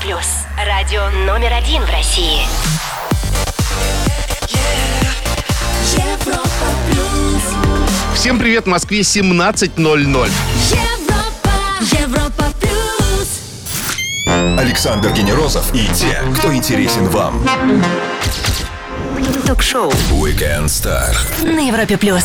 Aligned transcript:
плюс. 0.00 0.26
Радио 0.56 1.10
номер 1.26 1.52
один 1.52 1.82
в 1.82 1.90
России. 1.90 2.42
Европа 5.92 6.66
плюс. 6.90 7.42
Всем 8.14 8.38
привет, 8.38 8.64
в 8.64 8.68
Москве 8.68 9.00
17.00. 9.00 10.30
Европа, 10.70 11.50
Европа 11.80 12.44
плюс. 12.60 13.40
Александр 14.58 15.10
Генерозов 15.12 15.74
и 15.74 15.86
те, 15.88 16.22
кто 16.38 16.54
интересен 16.54 17.08
вам. 17.08 17.44
Ток-шоу 19.46 19.90
Weekend 20.12 20.66
Star. 20.66 21.14
на 21.42 21.60
Европе 21.60 21.98
плюс. 21.98 22.24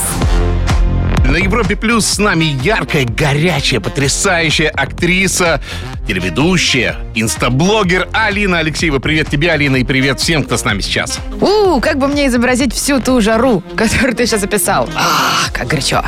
На 1.30 1.38
Европе 1.38 1.76
Плюс 1.76 2.06
с 2.06 2.20
нами 2.20 2.46
яркая, 2.46 3.04
горячая, 3.04 3.80
потрясающая 3.80 4.70
актриса, 4.70 5.60
телеведущая, 6.08 6.98
инстаблогер 7.16 8.08
Алина 8.14 8.60
Алексеева. 8.60 9.00
Привет 9.00 9.30
тебе, 9.30 9.52
Алина, 9.52 9.78
и 9.78 9.84
привет 9.84 10.20
всем, 10.20 10.44
кто 10.44 10.56
с 10.56 10.64
нами 10.64 10.82
сейчас. 10.82 11.20
У, 11.42 11.80
как 11.80 11.98
бы 11.98 12.08
мне 12.08 12.28
изобразить 12.28 12.74
всю 12.74 13.02
ту 13.02 13.22
жару, 13.22 13.64
которую 13.76 14.16
ты 14.16 14.28
сейчас 14.28 14.44
описал? 14.44 14.88
А, 14.96 15.50
как 15.52 15.68
горячо. 15.68 16.04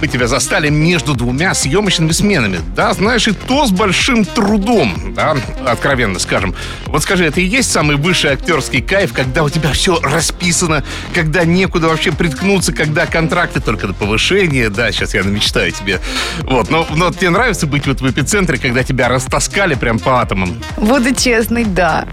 Мы 0.00 0.08
тебя 0.08 0.26
застали 0.26 0.68
между 0.68 1.14
двумя 1.14 1.54
съемочными 1.54 2.12
сменами. 2.12 2.60
Да, 2.74 2.92
знаешь, 2.92 3.28
и 3.28 3.32
то 3.32 3.66
с 3.66 3.70
большим 3.70 4.24
трудом, 4.24 5.14
да, 5.14 5.36
откровенно 5.66 6.18
скажем. 6.18 6.54
Вот 6.86 7.02
скажи, 7.02 7.24
это 7.24 7.40
и 7.40 7.44
есть 7.44 7.70
самый 7.70 7.96
высший 7.96 8.32
актерский 8.32 8.80
кайф, 8.80 9.12
когда 9.12 9.42
у 9.42 9.50
тебя 9.50 9.72
все 9.72 10.00
расписано, 10.00 10.84
когда 11.14 11.44
некуда 11.44 11.88
вообще 11.88 12.12
приткнуться, 12.12 12.72
когда 12.72 13.06
контракты 13.06 13.60
только 13.60 13.86
на 13.86 13.94
повышение, 13.94 14.68
да, 14.70 14.90
сейчас 14.92 15.14
я 15.14 15.22
намечтаю 15.22 15.72
тебе. 15.72 16.00
Вот, 16.42 16.70
но, 16.70 16.86
но 16.94 17.10
тебе 17.10 17.30
нравится 17.30 17.66
быть 17.66 17.86
вот 17.86 18.00
в 18.00 18.10
эпицентре, 18.10 18.58
когда 18.58 18.82
тебя 18.82 19.08
растаскали 19.08 19.74
прям 19.74 19.98
по 19.98 20.20
атомам? 20.20 20.62
Буду 20.76 21.14
честной, 21.14 21.64
да. 21.64 22.06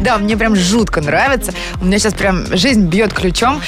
Да, 0.00 0.18
мне 0.18 0.36
прям 0.36 0.56
жутко 0.56 1.00
нравится. 1.00 1.52
У 1.80 1.84
меня 1.84 1.98
сейчас 1.98 2.14
прям 2.14 2.46
жизнь 2.56 2.86
бьет 2.86 3.12
ключом. 3.12 3.60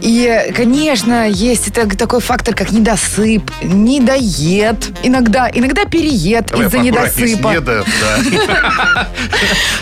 И, 0.00 0.52
конечно, 0.54 1.28
есть 1.28 1.68
это 1.68 1.81
такой 1.86 2.20
фактор, 2.20 2.54
как 2.54 2.72
недосып, 2.72 3.50
недоед, 3.62 4.76
иногда, 5.02 5.50
иногда 5.52 5.84
переед 5.84 6.46
Давай 6.46 6.66
из-за 6.66 6.78
недосыпа. 6.78 7.60
да. 7.60 7.84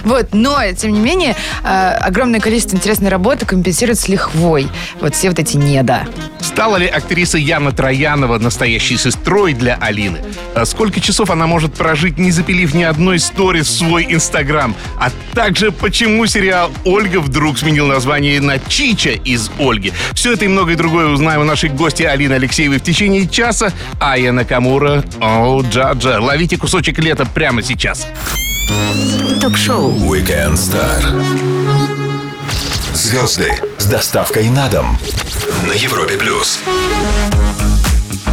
Вот, 0.05 0.29
но, 0.33 0.61
тем 0.77 0.93
не 0.93 1.01
менее, 1.01 1.37
э, 1.63 1.91
огромное 2.01 2.41
количество 2.41 2.77
интересной 2.77 3.11
работы 3.11 3.45
компенсирует 3.45 3.99
с 3.99 4.09
лихвой. 4.09 4.69
Вот 5.01 5.15
все 5.15 5.29
вот 5.29 5.39
эти 5.39 5.57
недо. 5.57 6.07
Стала 6.41 6.77
ли 6.77 6.87
актриса 6.87 7.39
Яна 7.39 7.73
Троянова 7.73 8.39
настоящей 8.39 8.97
сестрой 8.97 9.53
для 9.53 9.77
Алины? 9.77 10.19
А 10.55 10.65
Сколько 10.65 11.01
часов 11.01 11.31
она 11.31 11.47
может 11.47 11.75
прожить, 11.75 12.19
не 12.19 12.31
запилив 12.31 12.75
ни 12.75 12.83
одной 12.83 13.17
истории 13.17 13.61
в 13.63 13.69
свой 13.69 14.07
Инстаграм? 14.09 14.75
А 14.99 15.11
также, 15.35 15.71
почему 15.71 16.27
сериал 16.27 16.71
«Ольга» 16.85 17.21
вдруг 17.21 17.59
сменил 17.59 17.87
название 17.87 18.41
на 18.41 18.59
«Чича» 18.59 19.11
из 19.11 19.51
«Ольги»? 19.59 19.93
Все 20.13 20.33
это 20.33 20.45
и 20.45 20.49
многое 20.49 20.77
другое 20.77 21.07
узнаем 21.09 21.43
у 21.43 21.45
нашей 21.45 21.69
гости 21.69 21.90
Алины 21.99 22.35
Алексеевой 22.35 22.79
в 22.79 22.83
течение 22.83 23.27
часа. 23.29 23.73
А 24.01 24.17
я 24.17 24.33
Накамура, 24.33 25.05
о, 25.21 25.63
Джаджа. 25.63 26.21
Ловите 26.21 26.57
кусочек 26.57 26.99
лета 26.99 27.27
прямо 27.27 27.63
сейчас. 27.63 28.07
Ток-шоу 29.41 29.93
Weekend 29.93 30.55
Star. 30.55 31.01
Звезды 32.95 33.53
с 33.79 33.87
доставкой 33.87 34.49
на 34.51 34.69
дом 34.69 34.99
на 35.67 35.73
Европе 35.73 36.17
плюс. 36.17 36.61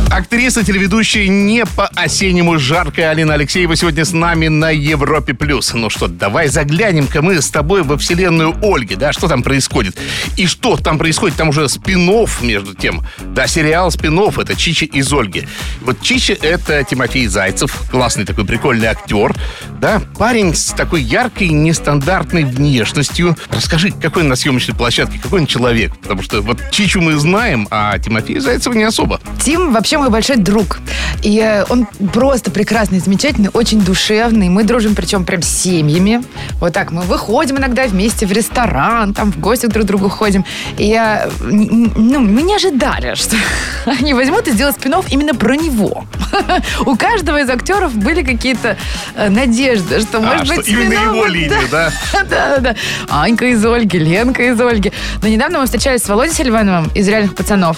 Актриса, 0.09 0.63
телеведущая 0.63 1.27
не 1.27 1.65
по-осеннему 1.65 2.57
жаркая 2.57 3.09
Алина 3.09 3.33
Алексеева 3.33 3.75
сегодня 3.75 4.05
с 4.05 4.13
нами 4.13 4.47
на 4.47 4.71
Европе+. 4.71 5.33
плюс. 5.33 5.73
Ну 5.73 5.89
что, 5.89 6.07
давай 6.07 6.47
заглянем-ка 6.47 7.21
мы 7.21 7.41
с 7.41 7.49
тобой 7.49 7.83
во 7.83 7.97
вселенную 7.97 8.55
Ольги, 8.63 8.95
да, 8.95 9.11
что 9.11 9.27
там 9.27 9.43
происходит? 9.43 9.97
И 10.37 10.47
что 10.47 10.77
там 10.77 10.97
происходит? 10.97 11.37
Там 11.37 11.49
уже 11.49 11.67
спин 11.67 12.09
между 12.41 12.73
тем. 12.73 13.03
Да, 13.19 13.47
сериал 13.47 13.91
спин 13.91 14.17
это 14.17 14.55
Чичи 14.55 14.85
из 14.85 15.11
Ольги. 15.11 15.47
Вот 15.81 16.01
Чичи— 16.01 16.31
это 16.41 16.83
Тимофей 16.83 17.27
Зайцев, 17.27 17.83
классный 17.91 18.25
такой 18.25 18.45
прикольный 18.45 18.87
актер, 18.87 19.35
да, 19.79 20.01
парень 20.17 20.55
с 20.55 20.71
такой 20.71 21.01
яркой, 21.01 21.49
нестандартной 21.49 22.45
внешностью. 22.45 23.37
Расскажи, 23.49 23.91
какой 23.91 24.23
он 24.23 24.29
на 24.29 24.35
съемочной 24.35 24.73
площадке, 24.73 25.19
какой 25.21 25.41
он 25.41 25.47
человек? 25.47 25.95
Потому 25.97 26.21
что 26.21 26.41
вот 26.41 26.59
Чичу 26.71 27.01
мы 27.01 27.17
знаем, 27.17 27.67
а 27.69 27.97
Тимофея 27.99 28.39
Зайцева 28.39 28.73
не 28.73 28.83
особо. 28.83 29.19
Тим 29.43 29.73
вообще 29.73 29.96
мой 29.97 30.09
большой 30.09 30.37
друг. 30.37 30.79
И 31.23 31.39
э, 31.39 31.65
он 31.69 31.85
просто 32.13 32.51
прекрасный, 32.51 32.99
замечательный, 32.99 33.49
очень 33.53 33.81
душевный. 33.81 34.49
Мы 34.49 34.63
дружим, 34.63 34.95
причем 34.95 35.25
прям 35.25 35.41
с 35.41 35.47
семьями. 35.47 36.23
Вот 36.59 36.73
так 36.73 36.91
мы 36.91 37.01
выходим 37.01 37.57
иногда 37.57 37.85
вместе 37.87 38.25
в 38.25 38.31
ресторан, 38.31 39.13
там 39.13 39.31
в 39.31 39.39
гости 39.39 39.65
друг 39.65 39.85
к 39.85 39.87
другу 39.87 40.09
ходим. 40.09 40.45
И 40.77 40.85
я, 40.85 41.29
ну, 41.41 42.19
мы 42.19 42.41
не 42.41 42.55
ожидали, 42.55 43.15
что 43.15 43.35
они 43.85 44.13
возьмут 44.13 44.47
и 44.47 44.51
сделают 44.51 44.77
спин 44.77 44.93
именно 45.09 45.33
про 45.33 45.55
него. 45.55 46.05
У 46.85 46.95
каждого 46.95 47.39
из 47.39 47.49
актеров 47.49 47.95
были 47.95 48.23
какие-то 48.23 48.77
э, 49.15 49.29
надежды, 49.29 49.99
что, 50.01 50.19
может 50.19 50.41
а, 50.41 50.45
что 50.45 50.55
быть, 50.55 50.67
именно 50.67 50.93
его 50.93 51.25
линию, 51.25 51.61
да? 51.71 51.91
Да, 52.29 52.57
да, 52.57 52.57
да. 52.59 52.75
Анька 53.09 53.45
из 53.45 53.63
Ольги, 53.65 53.99
Ленка 53.99 54.43
из 54.43 54.59
Ольги. 54.59 54.91
Но 55.21 55.27
недавно 55.27 55.59
мы 55.59 55.65
встречались 55.65 56.03
с 56.03 56.09
Володей 56.09 56.33
Селивановым 56.33 56.89
из 56.93 57.07
«Реальных 57.07 57.35
пацанов». 57.35 57.77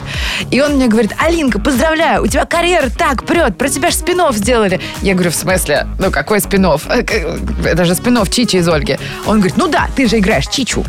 И 0.52 0.62
он 0.62 0.74
мне 0.74 0.88
говорит, 0.88 1.12
Алинка, 1.20 1.60
поздравляю, 1.60 2.09
у 2.18 2.28
тебя 2.28 2.46
карьера 2.46 2.90
так 2.90 3.24
прет, 3.24 3.58
про 3.58 3.70
тебя 3.70 3.92
же 3.92 3.98
спин 3.98 4.20
сделали. 4.32 4.80
Я 5.02 5.14
говорю, 5.14 5.32
в 5.32 5.36
смысле? 5.36 5.88
Ну, 6.00 6.12
какой 6.12 6.40
спин 6.42 6.66
Это 6.66 7.86
же 7.86 7.96
спин 7.96 8.18
Чичи 8.30 8.58
из 8.58 8.68
Ольги. 8.68 8.98
Он 9.26 9.38
говорит, 9.38 9.58
ну 9.58 9.68
да, 9.68 9.88
ты 9.96 10.08
же 10.08 10.18
играешь 10.20 10.48
Чичу. 10.48 10.84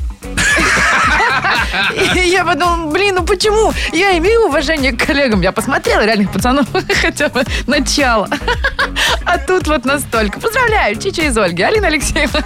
И 2.15 2.29
я 2.29 2.45
подумала, 2.45 2.91
блин, 2.91 3.17
ну 3.17 3.25
почему? 3.25 3.73
Я 3.93 4.17
имею 4.19 4.47
уважение 4.47 4.93
к 4.93 5.05
коллегам. 5.05 5.41
Я 5.41 5.53
посмотрела 5.53 6.05
реальных 6.05 6.33
пацанов 6.33 6.67
хотя 7.03 7.29
бы 7.29 7.45
начало. 7.67 8.29
А 9.25 9.39
тут 9.39 9.67
вот 9.67 9.85
настолько. 9.85 10.41
Поздравляю, 10.41 10.97
Чича 10.97 11.23
из 11.25 11.37
Ольги, 11.37 11.63
Алина 11.63 11.89
Алексеева. 11.89 12.41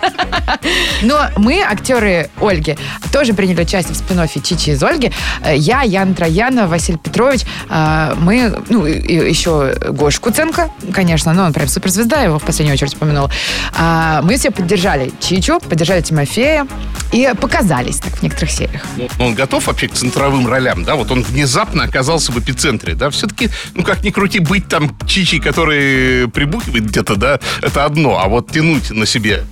Но 1.03 1.29
мы, 1.37 1.62
актеры 1.62 2.31
Ольги, 2.41 2.77
тоже 3.12 3.35
приняли 3.35 3.62
участие 3.62 3.95
в 3.95 3.97
спин 3.97 4.43
Чичи 4.43 4.71
из 4.71 4.83
Ольги. 4.83 5.12
Я, 5.47 5.83
Ян 5.83 6.15
Троянов, 6.15 6.69
Василий 6.71 6.99
Петрович, 6.99 7.43
э, 7.69 8.15
мы, 8.17 8.62
ну, 8.69 8.85
еще 8.87 9.75
Гош 9.91 10.19
Куценко, 10.21 10.71
конечно, 10.93 11.33
но 11.33 11.45
он 11.45 11.53
прям 11.53 11.69
суперзвезда, 11.69 12.23
его 12.23 12.39
в 12.39 12.43
последнюю 12.43 12.75
очередь 12.75 12.95
упомянула. 12.95 13.31
А, 13.77 14.23
Мы 14.23 14.37
все 14.37 14.51
поддержали 14.51 15.12
Чичу, 15.21 15.61
поддержали 15.61 16.01
Тимофея 16.01 16.67
и 17.12 17.31
показались 17.41 17.99
так 17.99 18.12
в 18.15 18.23
некоторых 18.23 18.51
сериях. 18.51 18.83
Ну, 19.19 19.27
Он 19.27 19.35
готов 19.35 19.67
вообще 19.67 19.89
к 19.89 19.93
центровым 19.93 20.47
ролям, 20.47 20.85
да? 20.85 20.97
Вот 20.97 21.11
он 21.11 21.23
внезапно 21.23 21.85
оказался 21.85 22.33
в 22.33 22.39
эпицентре, 22.39 22.95
да? 22.95 23.11
Все-таки, 23.11 23.51
ну 23.75 23.83
как 23.83 24.03
ни 24.03 24.11
крути, 24.11 24.39
быть 24.39 24.69
там 24.69 24.97
чичи, 25.07 25.39
который 25.39 26.29
прибухивает 26.29 26.87
где-то, 26.87 27.17
да, 27.17 27.41
это 27.63 27.85
одно, 27.85 28.19
а 28.19 28.29
вот 28.29 28.51
тянуть 28.51 28.91
на 28.91 29.07
себе 29.07 29.45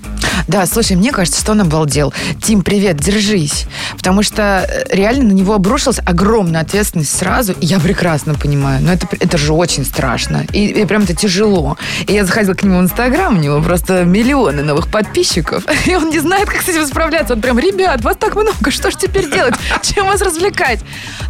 Да, 0.48 0.66
слушай, 0.66 0.96
мне 0.96 1.12
кажется, 1.12 1.40
что 1.40 1.52
он 1.52 1.60
обалдел. 1.60 2.12
Тим, 2.42 2.62
привет, 2.62 2.96
держись. 2.96 3.66
Потому 3.96 4.22
что 4.22 4.66
э, 4.68 4.84
реально 4.94 5.24
на 5.24 5.32
него 5.32 5.54
обрушилась 5.54 6.00
огромная 6.04 6.60
ответственность 6.62 7.16
сразу. 7.16 7.52
И 7.52 7.66
я 7.66 7.78
прекрасно 7.78 8.34
понимаю. 8.34 8.82
Но 8.82 8.92
это, 8.92 9.06
это 9.18 9.38
же 9.38 9.52
очень 9.52 9.84
страшно. 9.84 10.44
И, 10.52 10.66
и 10.66 10.84
прям 10.84 11.02
это 11.02 11.14
тяжело. 11.14 11.76
И 12.06 12.12
я 12.12 12.24
заходила 12.24 12.54
к 12.54 12.62
нему 12.62 12.78
в 12.78 12.82
Инстаграм, 12.82 13.36
у 13.36 13.40
него 13.40 13.60
просто 13.60 14.04
миллионы 14.04 14.62
новых 14.62 14.88
подписчиков. 14.88 15.64
И 15.86 15.94
он 15.94 16.10
не 16.10 16.18
знает, 16.18 16.48
как 16.48 16.62
с 16.62 16.68
этим 16.68 16.86
справляться. 16.86 17.34
Он 17.34 17.40
прям, 17.40 17.58
ребят, 17.58 18.02
вас 18.02 18.16
так 18.16 18.34
много, 18.34 18.70
что 18.70 18.90
ж 18.90 18.94
теперь 18.96 19.30
делать? 19.30 19.54
Чем 19.82 20.06
вас 20.06 20.20
развлекать? 20.20 20.80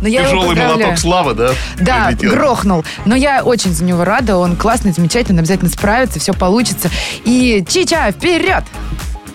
Но 0.01 0.09
я 0.09 0.25
тяжелый 0.25 0.57
молоток 0.57 0.99
славы, 0.99 1.35
да? 1.35 1.53
Да, 1.79 2.07
прилетел. 2.07 2.31
грохнул. 2.31 2.85
Но 3.05 3.15
я 3.15 3.43
очень 3.43 3.73
за 3.73 3.85
него 3.85 4.05
рада. 4.05 4.37
Он 4.37 4.57
классный, 4.57 4.93
замечательный, 4.93 5.41
обязательно 5.41 5.71
справится, 5.71 6.19
все 6.21 6.33
получится. 6.33 6.91
И 7.25 7.65
Чича, 7.69 8.11
вперед! 8.11 8.65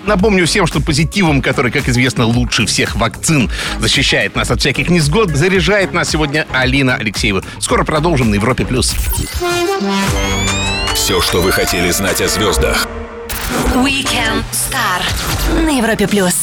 Напомню 0.08 0.48
всем, 0.48 0.66
что 0.66 0.80
позитивом, 0.80 1.42
который, 1.42 1.70
как 1.70 1.90
известно, 1.90 2.26
лучше 2.26 2.66
всех 2.66 2.96
вакцин, 2.96 3.52
защищает 3.80 4.36
нас 4.38 4.50
от 4.50 4.62
всяких 4.62 4.90
несгод, 4.90 5.32
заряжает 5.32 5.94
нас 5.94 6.10
сегодня 6.10 6.48
Алина 6.54 6.96
Алексеева. 6.96 7.44
Скоро 7.60 7.84
продолжим 7.84 8.30
на 8.30 8.36
Европе+. 8.36 8.66
плюс. 8.66 8.96
Все, 10.96 11.22
что 11.22 11.42
вы 11.42 11.52
хотели 11.52 11.92
знать 11.92 12.22
о 12.22 12.30
звездах. 12.30 12.88
Weekend 13.76 14.44
Star 14.54 15.62
на 15.66 15.78
Европе 15.78 16.08
плюс. 16.08 16.37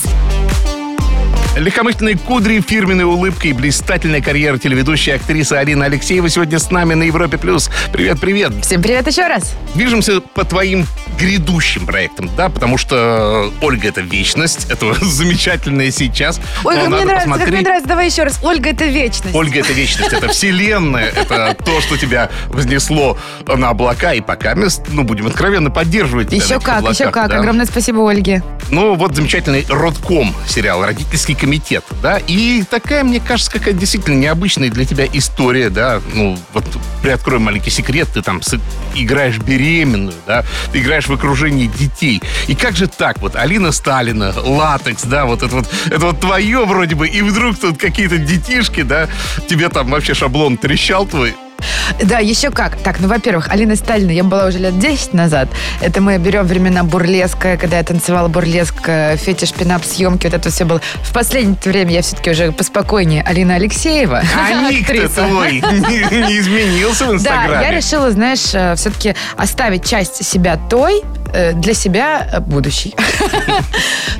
Легкомысленные 1.56 2.18
кудри, 2.18 2.60
фирменная 2.60 3.06
улыбка 3.06 3.46
и 3.46 3.52
блистательная 3.52 4.20
карьера 4.20 4.58
телеведущей 4.58 5.14
актрисы 5.14 5.52
Алина 5.52 5.84
Алексеева 5.84 6.28
сегодня 6.28 6.58
с 6.58 6.68
нами 6.72 6.94
на 6.94 7.04
Европе+. 7.04 7.38
плюс. 7.38 7.70
Привет, 7.92 8.18
привет. 8.20 8.52
Всем 8.62 8.82
привет 8.82 9.06
еще 9.06 9.28
раз. 9.28 9.54
Движемся 9.76 10.20
по 10.20 10.44
твоим 10.44 10.84
грядущим 11.16 11.86
проектам, 11.86 12.28
да, 12.36 12.48
потому 12.48 12.76
что 12.76 13.52
Ольга— 13.62 13.86
это 13.90 14.00
вечность, 14.00 14.66
это 14.68 14.94
замечательное 15.04 15.92
сейчас. 15.92 16.40
Ой, 16.64 16.74
как 16.74 16.88
мне 16.88 17.04
нравится, 17.04 17.14
как 17.14 17.22
посмотреть. 17.22 17.52
мне 17.54 17.60
нравится. 17.62 17.88
Давай 17.88 18.06
еще 18.06 18.24
раз. 18.24 18.40
Ольга, 18.42 18.70
это 18.70 18.86
вечность. 18.86 19.34
Ольга— 19.34 19.58
это 19.60 19.72
вечность, 19.72 20.12
это 20.12 20.28
вселенная, 20.28 21.12
это 21.14 21.56
то, 21.64 21.80
что 21.80 21.96
тебя 21.96 22.30
вознесло 22.48 23.16
на 23.46 23.68
облака, 23.68 24.12
и 24.12 24.20
пока 24.20 24.56
мы, 24.56 24.66
ну, 24.88 25.04
будем 25.04 25.28
откровенно 25.28 25.70
поддерживать 25.70 26.30
тебя 26.30 26.44
Еще 26.44 26.58
как, 26.58 26.82
еще 26.90 27.12
как. 27.12 27.32
Огромное 27.32 27.66
спасибо 27.66 28.10
Ольге. 28.10 28.42
Ну, 28.70 28.96
вот 28.96 29.14
замечательный 29.14 29.64
«Родком» 29.68 30.34
сериал, 30.48 30.84
«Родительский 30.84 31.36
комитет», 31.44 31.84
да, 32.02 32.18
и 32.26 32.62
такая, 32.62 33.04
мне 33.04 33.20
кажется, 33.20 33.52
какая 33.52 33.74
действительно 33.74 34.14
необычная 34.14 34.70
для 34.70 34.86
тебя 34.86 35.06
история, 35.12 35.68
да, 35.68 36.00
ну, 36.14 36.38
вот 36.54 36.64
приоткрою 37.02 37.40
маленький 37.40 37.68
секрет, 37.68 38.08
ты 38.14 38.22
там 38.22 38.40
играешь 38.94 39.36
беременную, 39.36 40.14
да, 40.26 40.42
ты 40.72 40.80
играешь 40.80 41.06
в 41.06 41.12
окружении 41.12 41.66
детей, 41.66 42.22
и 42.46 42.54
как 42.54 42.76
же 42.76 42.86
так, 42.86 43.20
вот, 43.20 43.36
Алина 43.36 43.72
Сталина, 43.72 44.32
латекс, 44.34 45.02
да, 45.02 45.26
вот 45.26 45.42
это 45.42 45.56
вот, 45.56 45.68
это 45.86 46.06
вот 46.06 46.20
твое 46.20 46.64
вроде 46.64 46.94
бы, 46.94 47.06
и 47.06 47.20
вдруг 47.20 47.58
тут 47.58 47.76
какие-то 47.78 48.16
детишки, 48.16 48.80
да, 48.80 49.06
тебе 49.46 49.68
там 49.68 49.90
вообще 49.90 50.14
шаблон 50.14 50.56
трещал 50.56 51.06
твой, 51.06 51.34
Да, 52.02 52.18
еще 52.18 52.50
как. 52.50 52.76
Так, 52.76 52.98
ну, 53.00 53.08
во-первых, 53.08 53.48
Алина 53.50 53.76
Сталина, 53.76 54.10
я 54.10 54.24
была 54.24 54.46
уже 54.46 54.58
лет 54.58 54.78
10 54.78 55.14
назад. 55.14 55.48
Это 55.80 56.00
мы 56.00 56.18
берем 56.18 56.46
времена 56.46 56.82
бурлеска, 56.82 57.56
когда 57.56 57.76
я 57.78 57.84
танцевала 57.84 58.28
бурлеск, 58.28 58.74
э, 58.86 59.16
фетиш, 59.16 59.52
пинап, 59.52 59.84
съемки, 59.84 60.26
вот 60.26 60.34
это 60.34 60.50
все 60.50 60.64
было. 60.64 60.80
В 61.02 61.12
последнее 61.12 61.56
время 61.64 61.92
я 61.92 62.02
все-таки 62.02 62.30
уже 62.30 62.52
поспокойнее. 62.52 63.22
Алина 63.22 63.54
Алексеева. 63.56 64.22
а 64.36 64.52
ник-то 64.70 64.92
актриса. 64.92 65.26
твой 65.28 65.52
не, 65.60 66.26
не 66.26 66.38
изменился 66.38 67.04
в 67.04 67.08
Да, 67.08 67.14
Инстаграме. 67.14 67.64
я 67.66 67.70
решила, 67.70 68.10
знаешь, 68.10 68.40
все-таки 68.78 69.14
оставить 69.36 69.86
часть 69.88 70.24
себя 70.24 70.56
той, 70.70 71.02
э, 71.32 71.52
для 71.52 71.74
себя 71.74 72.26
э, 72.32 72.40
будущей. 72.40 72.94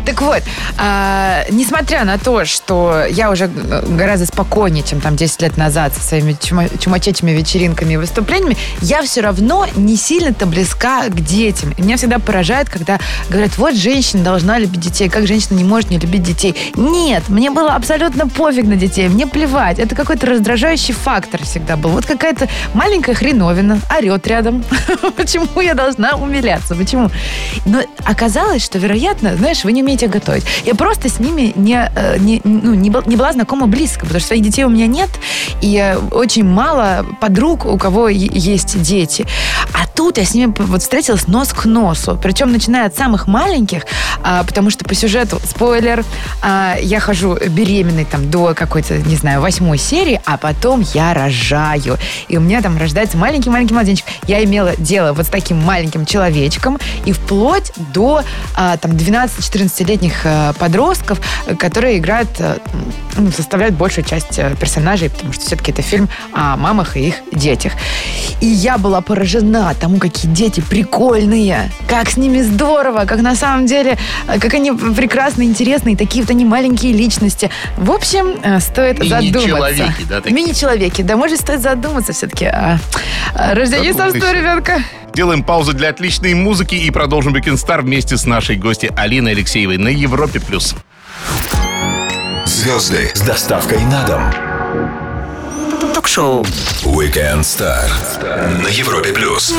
Так 0.05 0.21
вот, 0.21 0.43
а, 0.77 1.45
несмотря 1.51 2.05
на 2.05 2.19
то, 2.19 2.45
что 2.45 3.07
я 3.09 3.31
уже 3.31 3.47
э, 3.47 3.85
гораздо 3.89 4.27
спокойнее, 4.27 4.85
чем 4.85 5.01
там 5.01 5.17
10 5.17 5.41
лет 5.41 5.57
назад 5.57 5.95
со 5.95 6.03
своими 6.03 6.33
чума- 6.33 6.69
чумачечими 7.25 7.31
вечеринками 7.33 7.95
и 7.95 7.97
выступлениями, 7.97 8.57
я 8.81 9.03
все 9.03 9.21
равно 9.21 9.67
не 9.77 9.97
сильно-то 9.97 10.47
близка 10.47 11.09
к 11.09 11.21
детям. 11.21 11.73
И 11.77 11.83
меня 11.83 11.97
всегда 11.97 12.19
поражает, 12.19 12.69
когда 12.69 12.99
говорят, 13.29 13.57
вот 13.59 13.75
женщина 13.75 14.23
должна 14.23 14.59
любить 14.59 14.81
детей, 14.81 15.09
как 15.09 15.27
женщина 15.27 15.57
не 15.57 15.65
может 15.65 15.91
не 15.91 15.99
любить 15.99 16.23
детей. 16.23 16.55
Нет, 16.77 17.29
мне 17.29 17.51
было 17.51 17.75
абсолютно 17.75 18.29
пофиг 18.29 18.65
на 18.67 18.77
детей, 18.77 19.09
мне 19.09 19.27
плевать. 19.27 19.79
Это 19.79 19.95
какой-то 19.95 20.27
раздражающий 20.27 20.95
фактор 20.95 21.43
всегда 21.43 21.77
был. 21.77 21.91
Вот 21.91 22.07
какая-то 22.07 22.49
маленькая 22.75 23.15
хреновина 23.15 23.79
орет 23.97 24.27
рядом. 24.27 24.65
Почему 25.17 25.61
я 25.61 25.75
должна 25.75 26.13
умиляться? 26.13 26.75
Почему? 26.75 27.11
Но 27.67 27.81
оказалось, 28.05 28.65
что, 28.65 28.79
вероятно, 28.79 29.37
знаешь, 29.37 29.65
вы 29.65 29.73
не 29.73 29.83
умеете 29.83 30.09
готовить. 30.09 30.45
Я 30.65 30.75
просто 30.75 31.09
с 31.09 31.19
ними 31.19 31.53
не, 31.57 31.91
э, 31.95 32.19
не, 32.19 32.41
ну, 32.45 32.75
не, 32.75 32.91
был- 32.91 33.07
не 33.07 33.17
была 33.17 33.33
знакома 33.33 33.67
близко, 33.67 34.01
потому 34.01 34.21
что 34.21 34.29
своих 34.29 34.43
детей 34.43 34.65
у 34.65 34.69
меня 34.69 34.87
нет, 34.87 35.11
и 35.63 35.97
очень 36.11 36.45
мало 36.45 37.07
подруг, 37.15 37.67
у 37.67 37.79
кого 37.79 38.09
есть 38.09 38.81
дети. 38.83 39.27
А 39.73 39.87
тут 39.87 40.19
я 40.19 40.25
с 40.25 40.35
ними 40.35 40.55
вот 40.59 40.83
встретилась 40.83 41.27
нос 41.27 41.53
к 41.53 41.65
носу. 41.65 42.19
Причем 42.23 42.53
начиная 42.53 42.87
от 42.87 42.97
самых 42.97 43.27
маленьких, 43.27 43.85
а, 44.23 44.45
потому 44.45 44.71
что 44.71 44.85
по 44.85 44.95
сюжету, 44.95 45.41
спойлер, 45.45 46.05
а, 46.43 46.77
я 46.81 47.01
хожу 47.01 47.37
беременной 47.49 48.05
там 48.05 48.31
до 48.31 48.55
какой-то, 48.55 48.99
не 48.99 49.17
знаю, 49.17 49.41
восьмой 49.41 49.79
серии, 49.79 50.21
а 50.25 50.37
потом 50.37 50.85
я 50.95 51.15
рожаю. 51.15 51.99
И 52.29 52.37
у 52.37 52.41
меня 52.41 52.63
там 52.63 52.79
рождается 52.79 53.17
маленький-маленький 53.17 53.75
младенчик. 53.75 54.07
Я 54.27 54.45
имела 54.45 54.77
дело 54.77 55.13
вот 55.13 55.27
с 55.27 55.29
таким 55.29 55.59
маленьким 55.59 56.07
человечком 56.07 56.79
и 57.05 57.13
вплоть 57.13 57.73
до 57.93 58.23
а, 58.55 58.77
там 58.77 58.93
12-14-летних 58.93 60.15
э, 60.25 60.53
подростков, 60.59 61.21
которые 61.59 61.99
играют, 61.99 62.29
ну, 63.17 63.31
составляют 63.31 63.75
большую 63.75 64.05
часть 64.05 64.39
э, 64.39 64.55
персонажей, 64.59 65.11
потому 65.11 65.33
что 65.33 65.45
все-таки 65.45 65.73
это 65.73 65.83
фильм 65.83 66.09
о 66.33 66.57
мамах 66.57 66.97
и 66.97 67.04
их 67.09 67.15
детях. 67.33 67.73
И 68.41 68.47
я 68.47 68.79
была 68.79 69.01
поражена 69.01 69.75
тому, 69.81 69.99
какие 69.99 70.31
дети 70.31 70.61
прикольные, 70.61 71.71
как 71.89 72.11
с 72.11 72.17
ними 72.17 72.43
здорово, 72.43 73.05
как 73.07 73.21
на 73.21 73.35
самом 73.35 73.67
деле, 73.67 73.97
э, 74.29 74.39
как 74.39 74.55
они 74.55 74.73
прекрасные, 74.73 75.49
интересные, 75.49 75.97
такие 75.97 76.23
вот 76.25 76.31
они 76.31 76.45
маленькие 76.45 76.93
личности. 76.93 77.51
В 77.77 77.91
общем, 77.91 78.39
э, 78.43 78.61
стоит 78.61 78.99
задуматься. 78.99 79.23
Мини-человеки, 79.23 80.05
да, 80.09 80.21
такие? 80.21 80.35
Мини-человеки, 80.35 81.03
да, 81.03 81.17
может, 81.17 81.41
стоит 81.41 81.61
задуматься 81.61 82.13
все-таки 82.13 82.47
о, 82.47 82.79
рождении 83.35 83.93
собства 83.93 84.33
ребенка. 84.33 84.83
Делаем 85.15 85.45
паузу 85.45 85.73
для 85.73 85.91
отличной 85.91 86.35
музыки 86.35 86.75
и 86.75 86.91
продолжим 86.91 87.35
Weekend 87.35 87.55
Star 87.55 87.83
вместе 87.83 88.17
с 88.17 88.25
нашей 88.25 88.57
гостьей 88.57 88.91
Алиной 88.97 89.33
Алексеевой 89.33 89.79
на 89.79 89.89
Европе+. 89.89 90.41
плюс. 90.41 90.75
Звезды 92.47 93.11
с 93.15 93.21
доставкой 93.21 93.81
на 93.85 94.07
дом. 94.07 95.04
Ток-шоу. 96.15 96.45
Weekend 96.85 97.41
Star 97.41 97.91
на 98.63 98.69
Европе 98.69 99.13
плюс. 99.13 99.53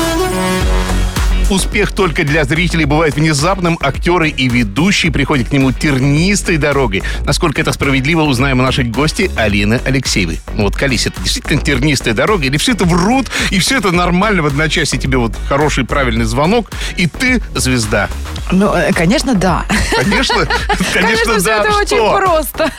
Успех 1.48 1.92
только 1.92 2.24
для 2.24 2.44
зрителей 2.44 2.86
бывает 2.86 3.14
внезапным. 3.14 3.78
Актеры 3.80 4.30
и 4.30 4.48
ведущие 4.48 5.12
приходят 5.12 5.48
к 5.48 5.52
нему 5.52 5.70
тернистой 5.70 6.56
дорогой. 6.56 7.04
Насколько 7.24 7.60
это 7.60 7.72
справедливо, 7.72 8.22
узнаем 8.22 8.58
у 8.58 8.62
нашей 8.64 8.82
гости 8.82 9.30
Алины 9.36 9.80
Алексеевой. 9.86 10.40
Ну 10.54 10.64
вот, 10.64 10.74
Калис, 10.74 11.06
это 11.06 11.20
действительно 11.22 11.60
тернистая 11.60 12.14
дорога? 12.14 12.46
Или 12.46 12.56
все 12.56 12.72
это 12.72 12.84
врут, 12.84 13.28
и 13.50 13.60
все 13.60 13.78
это 13.78 13.92
нормально 13.92 14.42
в 14.42 14.46
одночасье 14.46 14.98
тебе 14.98 15.18
вот 15.18 15.34
хороший 15.48 15.84
правильный 15.84 16.24
звонок, 16.24 16.72
и 16.96 17.06
ты 17.06 17.40
звезда? 17.54 18.08
Ну, 18.50 18.74
э, 18.74 18.92
конечно, 18.92 19.34
да. 19.34 19.64
Конечно, 19.96 20.46
конечно, 20.94 21.38
все 21.38 21.42
да. 21.42 21.60
это 21.60 21.70
что? 21.70 21.80
очень 21.80 22.18
просто. 22.18 22.70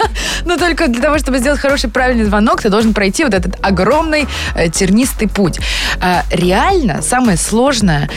Но 0.46 0.58
только 0.58 0.88
для 0.88 1.02
того, 1.02 1.20
чтобы 1.20 1.40
сделать 1.40 1.60
хороший 1.60 1.90
правильный 1.90 2.26
звонок, 2.26 2.62
ты 2.62 2.70
должен 2.70 2.94
пройти 2.94 3.24
вот 3.24 3.34
этот 3.34 3.56
огромный 3.62 4.28
э, 4.56 4.70
тернистый 4.70 5.30
путь. 5.30 5.60
А, 6.02 6.24
реально, 6.32 7.02
самое 7.02 7.38
сложное, 7.38 8.10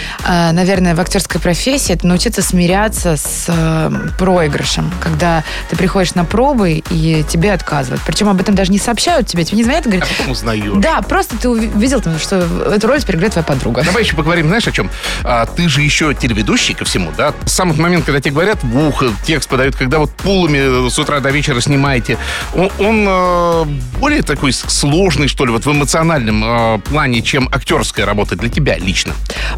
наверное, 0.53 0.95
в 0.95 1.01
актерской 1.01 1.41
профессии, 1.41 1.93
это 1.93 2.07
научиться 2.07 2.43
смиряться 2.43 3.17
с 3.17 3.47
э, 3.49 3.91
проигрышем, 4.19 4.91
когда 5.01 5.45
ты 5.69 5.77
приходишь 5.77 6.15
на 6.15 6.25
пробы 6.25 6.83
и 6.91 7.25
тебе 7.29 7.53
отказывают. 7.53 8.03
Причем 8.07 8.29
об 8.29 8.41
этом 8.41 8.55
даже 8.55 8.73
не 8.73 8.79
сообщают 8.79 9.27
тебе, 9.27 9.45
тебе 9.45 9.59
не 9.59 9.65
звонят 9.65 9.87
и 9.87 9.89
А 9.89 9.93
говорят, 9.93 10.09
потом 10.17 10.33
узнаешь. 10.33 10.73
да, 10.77 11.03
просто 11.03 11.37
ты 11.39 11.49
увидел, 11.49 12.01
что 12.19 12.37
эту 12.73 12.87
роль 12.89 13.03
переиграет 13.03 13.33
твоя 13.33 13.45
подруга. 13.45 13.83
Давай 13.85 14.03
еще 14.03 14.17
поговорим, 14.17 14.47
знаешь, 14.49 14.67
о 14.67 14.73
чем? 14.73 14.91
А, 15.25 15.47
ты 15.47 15.69
же 15.69 15.83
еще 15.83 16.15
телеведущий 16.15 16.75
ко 16.75 16.85
всему, 16.85 17.13
да? 17.17 17.33
Сам 17.47 17.69
вот 17.71 17.79
момент, 17.79 18.05
когда 18.05 18.21
тебе 18.21 18.33
говорят 18.33 18.63
в 18.63 18.79
ухо, 18.89 19.07
текст 19.25 19.49
подают, 19.49 19.77
когда 19.77 19.99
вот 19.99 20.11
пулами 20.13 20.89
с 20.89 20.99
утра 20.99 21.21
до 21.21 21.31
вечера 21.31 21.61
снимаете, 21.61 22.19
он, 22.55 22.71
он, 22.79 23.05
э, 23.09 23.65
более 23.99 24.23
такой 24.23 24.53
сложный, 24.53 25.29
что 25.29 25.45
ли, 25.45 25.53
вот 25.53 25.67
в 25.67 25.71
эмоциональном 25.73 26.43
э, 26.45 26.79
плане, 26.81 27.23
чем 27.23 27.49
актерская 27.53 28.07
работа 28.07 28.37
для 28.37 28.49
тебя 28.49 28.77
лично. 28.79 29.13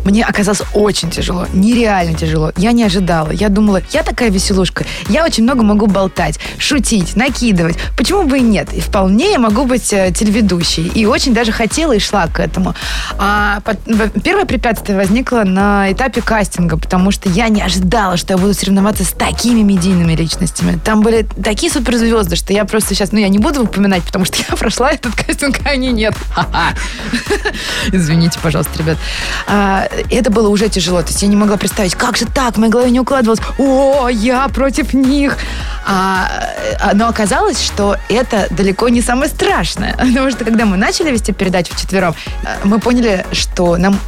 Мне 0.05 0.25
оказалось 0.25 0.63
очень 0.75 1.11
тяжело, 1.11 1.47
нереально 1.53 2.17
тяжело. 2.17 2.53
Я 2.57 2.73
не 2.73 2.85
ожидала. 2.85 3.31
Я 3.31 3.49
думала, 3.49 3.83
я 3.93 4.03
такая 4.03 4.31
веселушка. 4.31 4.85
Я 5.09 5.25
очень 5.25 5.45
много 5.45 5.63
могу 5.63 5.87
болтать, 5.87 6.39
шутить, 6.59 7.17
накидывать. 7.17 7.77
Почему 7.97 8.25
бы 8.25 8.39
и 8.39 8.43
нет? 8.43 8.73
И 8.73 8.81
вполне 8.81 9.33
я 9.33 9.39
могу 9.39 9.65
быть 9.65 9.93
э, 9.93 10.13
телеведущей. 10.13 10.91
И 10.95 11.07
очень 11.07 11.35
даже 11.35 11.53
хотела 11.53 11.93
и 11.93 11.99
шла 11.99 12.27
к 12.27 12.41
этому. 12.41 12.75
А 13.19 13.61
первое 14.25 14.45
препятствие 14.45 14.97
возникло 14.97 15.45
на 15.45 15.93
этапе 15.93 16.23
кастинга, 16.23 16.77
потому 16.77 17.11
что 17.11 17.29
я 17.29 17.49
не 17.49 17.63
ожидала, 17.63 18.17
что 18.17 18.35
я 18.35 18.39
буду 18.39 18.55
соревноваться 18.55 19.05
с 19.05 19.13
такими 19.13 19.63
медийными 19.63 20.13
личностями. 20.13 20.79
Там 20.85 21.03
были 21.03 21.27
такие 21.43 21.71
суперзвезды, 21.73 22.37
что 22.37 22.53
я 22.53 22.65
просто 22.65 22.95
сейчас, 22.95 23.13
ну, 23.13 23.19
я 23.19 23.29
не 23.29 23.39
буду 23.39 23.65
упоминать, 23.65 24.03
потому 24.03 24.25
что 24.25 24.39
я 24.49 24.57
прошла 24.57 24.93
этот 24.93 25.15
кастинг, 25.15 25.61
а 25.65 25.71
они 25.71 25.93
нет. 25.93 26.15
Извините, 27.93 28.39
пожалуйста, 28.43 28.79
ребят. 28.79 28.99
А, 29.47 29.89
это 30.11 30.31
было 30.31 30.49
уже 30.49 30.62
тяжело. 30.69 31.03
То 31.03 31.09
есть 31.09 31.23
я 31.23 31.29
не 31.29 31.37
могла 31.37 31.57
представить, 31.57 31.95
как 31.95 32.17
же 32.17 32.27
так? 32.27 32.55
В 32.55 32.59
моей 32.59 32.73
голове 32.73 32.91
не 32.91 33.01
укладывалось. 33.01 33.41
О, 33.59 34.09
я 34.09 34.49
против 34.49 34.95
них. 34.95 35.37
А, 35.87 36.29
а, 36.81 36.95
но 36.95 37.09
оказалось, 37.09 37.61
что 37.61 37.97
это 38.09 38.47
далеко 38.51 38.89
не 38.89 39.03
самое 39.03 39.29
страшное. 39.31 39.93
Потому 39.99 40.31
что 40.31 40.45
когда 40.45 40.65
мы 40.65 40.77
начали 40.77 41.11
вести 41.11 41.33
передачу 41.33 41.75
вчетвером, 41.75 42.15
а, 42.45 42.57
мы 42.65 42.79
поняли, 42.79 43.27
что 43.33 43.77
нам 43.77 43.99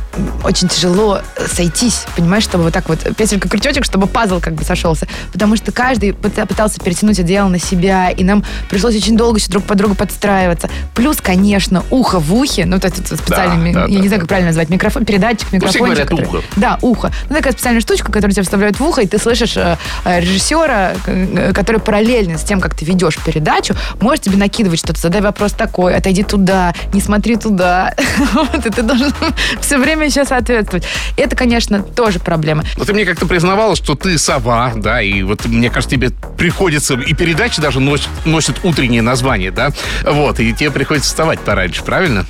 очень 0.45 0.69
тяжело 0.69 1.21
сойтись, 1.53 2.05
понимаешь, 2.17 2.45
чтобы 2.45 2.65
вот 2.65 2.73
так 2.73 2.89
вот 2.89 3.01
петелька-крючочек, 3.17 3.85
чтобы 3.85 4.07
пазл 4.07 4.39
как 4.41 4.55
бы 4.55 4.63
сошелся. 4.65 5.09
Потому 5.33 5.57
что 5.57 5.73
каждый 5.73 6.11
пыта- 6.11 6.47
пытался 6.47 6.79
перетянуть 6.81 7.19
одеяло 7.19 7.49
на 7.49 7.59
себя, 7.59 8.11
и 8.11 8.23
нам 8.23 8.45
пришлось 8.71 8.95
очень 8.95 9.17
долго 9.17 9.39
еще 9.39 9.49
друг 9.51 9.65
под 9.65 9.77
друга 9.79 9.95
подстраиваться. 9.97 10.69
Плюс, 10.95 11.17
конечно, 11.21 11.83
ухо 11.91 12.21
в 12.21 12.33
ухе, 12.35 12.65
ну, 12.67 12.77
вот 12.77 12.85
этот 12.85 13.11
вот 13.11 13.19
специальный, 13.19 13.57
ми- 13.57 13.73
да, 13.75 13.81
я 13.83 13.87
да, 13.87 13.91
не 13.93 14.03
да. 14.03 14.07
знаю, 14.07 14.21
как 14.21 14.29
правильно 14.29 14.49
назвать, 14.51 14.69
микрофон, 14.69 15.05
передатчик, 15.05 15.49
все 15.49 15.57
микрофончик. 15.57 15.83
говорят 15.83 16.09
который- 16.09 16.27
ухо. 16.29 16.43
Да, 16.57 16.79
ухо. 16.83 17.11
Ну, 17.29 17.37
такая 17.37 17.53
специальная 17.53 17.81
штучка, 17.81 18.13
которую 18.13 18.33
тебе 18.33 18.43
вставляют 18.43 18.79
в 18.79 18.85
ухо, 18.85 19.03
и 19.03 19.07
ты 19.07 19.19
слышишь 19.19 19.57
э, 19.57 19.77
э, 20.05 20.21
режиссера, 20.21 20.95
э, 21.07 21.53
который 21.53 21.81
параллельно 21.81 22.39
с 22.39 22.43
тем, 22.43 22.61
как 22.61 22.75
ты 22.75 22.85
ведешь 22.85 23.19
передачу, 23.19 23.75
может 24.01 24.25
тебе 24.25 24.37
накидывать 24.37 24.79
что-то, 24.79 25.01
задай 25.01 25.21
вопрос 25.21 25.53
такой, 25.53 25.95
отойди 25.95 26.23
туда, 26.23 26.75
не 26.93 27.01
смотри 27.01 27.37
туда. 27.37 27.95
Вот, 28.35 28.67
и 28.67 28.71
ты 28.71 28.83
должен 28.83 29.13
все 29.61 29.79
время 29.79 30.07
еще 30.07 30.25
соответствовать. 30.25 30.85
Это, 31.17 31.37
конечно, 31.37 31.83
тоже 31.83 32.19
проблема. 32.19 32.65
Но 32.77 32.85
ты 32.85 32.93
мне 32.93 33.05
как-то 33.05 33.27
признавала, 33.27 33.77
что 33.77 33.95
ты 33.95 34.19
сова, 34.19 34.73
да, 34.75 35.01
и 35.01 35.23
вот 35.23 35.45
мне 35.45 35.71
кажется, 35.71 35.97
тебе 35.97 36.11
приходится, 36.37 36.95
и 36.95 37.15
передачи 37.15 37.61
даже 37.61 37.81
носят, 37.81 38.09
носят 38.25 38.57
утреннее 38.65 39.03
название, 39.03 39.51
да, 39.51 39.71
вот, 40.05 40.41
и 40.41 40.53
тебе 40.53 40.71
приходится 40.71 41.09
вставать 41.09 41.41
пораньше, 41.41 41.83
правильно? 41.85 42.27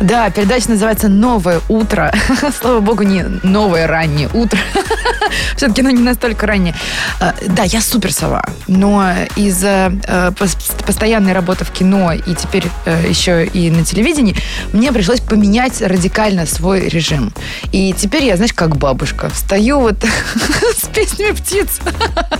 Да, 0.00 0.30
передача 0.30 0.70
называется 0.70 1.08
«Новое 1.08 1.60
утро». 1.68 2.12
Слава 2.60 2.80
богу, 2.80 3.02
не 3.02 3.24
«Новое 3.42 3.57
раннее 3.86 4.28
утро». 4.32 4.58
Все-таки 5.56 5.80
оно 5.80 5.90
не 5.90 6.02
настолько 6.02 6.46
раннее. 6.46 6.74
Э, 7.20 7.32
Да, 7.48 7.62
я 7.64 7.80
супер 7.80 8.12
сова, 8.12 8.44
но 8.66 9.04
из-за 9.36 9.92
э, 10.06 10.30
пос- 10.38 10.84
постоянной 10.86 11.32
работы 11.32 11.64
в 11.64 11.70
кино 11.70 12.12
и 12.12 12.34
теперь 12.34 12.64
э, 12.86 13.04
еще 13.08 13.44
и 13.46 13.70
на 13.70 13.84
телевидении 13.84 14.36
мне 14.72 14.92
пришлось 14.92 15.20
поменять 15.20 15.82
радикально 15.82 16.46
свой 16.46 16.88
режим. 16.88 17.32
И 17.72 17.92
теперь 17.92 18.24
я, 18.24 18.36
знаешь, 18.36 18.52
как 18.52 18.76
бабушка. 18.76 19.28
Встаю 19.30 19.80
вот 19.80 19.96
с 20.76 20.86
песнями 20.88 21.32
птиц 21.32 21.80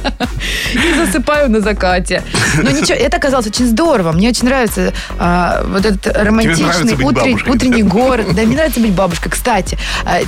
и 0.74 0.94
засыпаю 0.94 1.50
на 1.50 1.60
закате. 1.60 2.22
Но 2.56 2.70
ничего, 2.70 2.94
это 2.98 3.16
оказалось 3.16 3.46
очень 3.46 3.66
здорово. 3.66 4.12
Мне 4.12 4.28
очень 4.28 4.44
нравится 4.44 4.92
вот 5.18 5.84
этот 5.84 6.06
романтичный 6.16 6.94
утренний 7.50 7.82
город. 7.82 8.26
Да, 8.34 8.42
мне 8.42 8.56
нравится 8.56 8.80
быть 8.80 8.92
бабушкой. 8.92 9.30
Кстати, 9.32 9.78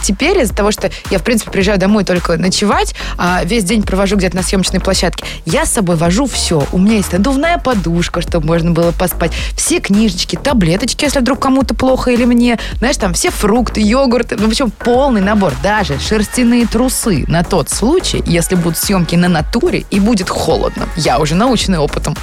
теперь 0.02 0.38
из-за 0.40 0.54
того, 0.54 0.70
что 0.73 0.79
я, 1.10 1.18
в 1.18 1.22
принципе, 1.22 1.50
приезжаю 1.50 1.78
домой 1.78 2.04
только 2.04 2.37
ночевать, 2.37 2.94
а 3.18 3.42
весь 3.44 3.64
день 3.64 3.82
провожу 3.82 4.16
где-то 4.16 4.37
на 4.37 4.42
съемочной 4.42 4.80
площадке, 4.80 5.25
я 5.44 5.66
с 5.66 5.72
собой 5.72 5.96
вожу 5.96 6.26
все. 6.26 6.66
У 6.72 6.78
меня 6.78 6.96
есть 6.96 7.12
надувная 7.12 7.58
подушка, 7.58 8.20
чтобы 8.22 8.46
можно 8.46 8.70
было 8.70 8.92
поспать, 8.92 9.32
все 9.56 9.80
книжечки, 9.80 10.37
таблеточки, 10.37 11.04
если 11.04 11.20
вдруг 11.20 11.40
кому-то 11.40 11.75
плохо 11.75 12.10
или 12.10 12.25
мне, 12.25 12.58
знаешь, 12.78 12.96
там 12.96 13.14
все 13.14 13.30
фрукты, 13.30 13.80
йогурты, 13.80 14.37
ну, 14.37 14.46
в 14.46 14.50
общем, 14.50 14.70
полный 14.70 15.20
набор. 15.20 15.52
Даже 15.62 15.99
шерстяные 15.99 16.66
трусы 16.66 17.25
на 17.28 17.42
тот 17.44 17.70
случай, 17.70 18.22
если 18.26 18.54
будут 18.54 18.78
съемки 18.78 19.16
на 19.16 19.28
натуре 19.28 19.84
и 19.90 20.00
будет 20.00 20.28
холодно. 20.28 20.88
Я 20.96 21.18
уже 21.18 21.34
наученный 21.34 21.78
опытом. 21.78 22.16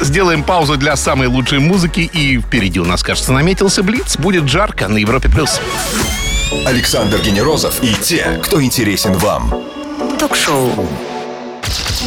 Сделаем 0.00 0.42
паузу 0.42 0.76
для 0.76 0.96
самой 0.96 1.28
лучшей 1.28 1.58
музыки, 1.58 2.00
и 2.00 2.38
впереди 2.38 2.80
у 2.80 2.84
нас, 2.84 3.02
кажется, 3.02 3.32
наметился 3.32 3.82
Блиц. 3.82 4.16
Будет 4.16 4.48
жарко 4.48 4.88
на 4.88 4.98
Европе+. 4.98 5.28
плюс. 5.28 5.60
Александр 6.66 7.20
Генерозов 7.20 7.82
и 7.82 7.94
те, 7.94 8.40
кто 8.42 8.62
интересен 8.62 9.12
вам. 9.14 9.52
Ток-шоу. 10.18 10.70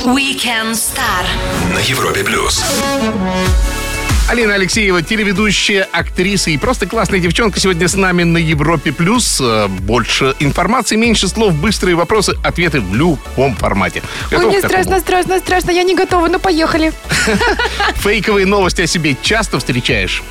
Weekend 0.05 0.73
Star. 0.73 1.25
На 1.73 1.79
Европе 1.79 2.23
плюс. 2.23 2.63
Алина 4.29 4.55
Алексеева, 4.55 5.01
телеведущая, 5.01 5.87
актриса 5.91 6.49
и 6.49 6.57
просто 6.57 6.85
классная 6.85 7.19
девчонка 7.19 7.59
сегодня 7.61 7.87
с 7.87 7.93
нами 7.95 8.23
на 8.23 8.37
Европе+. 8.37 8.91
плюс. 8.91 9.39
Э, 9.39 9.67
Больше 9.69 10.35
информации, 10.39 10.97
меньше 10.97 11.29
слов, 11.29 11.53
быстрые 11.53 11.95
вопросы, 11.95 12.35
ответы 12.43 12.81
в 12.81 12.93
любом 12.93 13.55
формате. 13.55 14.03
Ой, 14.25 14.37
Готов 14.37 14.47
мне 14.51 14.59
к 14.59 14.61
такому? 14.63 14.83
страшно, 14.83 14.99
страшно, 14.99 15.39
страшно, 15.39 15.71
я 15.71 15.83
не 15.83 15.95
готова, 15.95 16.27
ну 16.27 16.39
поехали. 16.39 16.91
Фейковые 17.95 18.45
новости 18.45 18.81
о 18.81 18.87
себе 18.87 19.15
часто 19.21 19.59
встречаешь? 19.59 20.21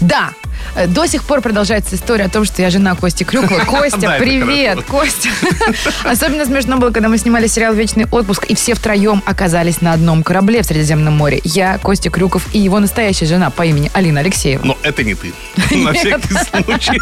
Да. 0.00 0.32
Э, 0.74 0.86
До 0.86 1.06
сих 1.06 1.24
пор 1.24 1.40
продолжается 1.40 1.96
история 1.96 2.24
о 2.24 2.28
том, 2.28 2.44
что 2.44 2.62
я 2.62 2.70
жена 2.70 2.94
Кости 2.94 3.24
Крюкова. 3.24 3.60
Костя, 3.66 4.16
привет, 4.18 4.82
Костя. 4.84 5.28
Особенно 6.04 6.44
смешно 6.46 6.76
было, 6.78 6.90
когда 6.90 7.08
мы 7.08 7.18
снимали 7.18 7.46
сериал 7.46 7.74
«Вечный 7.74 8.06
отпуск», 8.10 8.44
и 8.44 8.54
все 8.54 8.74
втроем 8.74 9.22
оказались 9.26 9.80
на 9.80 9.92
одном 9.92 10.22
корабле 10.22 10.62
в 10.62 10.66
Средиземном 10.66 11.14
море. 11.16 11.40
Я, 11.44 11.78
Костя 11.78 12.10
Крюков 12.10 12.46
и 12.52 12.58
его 12.58 12.80
настоящая 12.80 13.26
жена 13.26 13.50
по 13.50 13.64
имени 13.64 13.90
Алина 13.94 14.20
Алексеева. 14.20 14.64
Но 14.64 14.78
это 14.82 15.02
не 15.04 15.14
ты. 15.14 15.32
На 15.76 15.92
всякий 15.92 16.28
случай. 16.64 17.00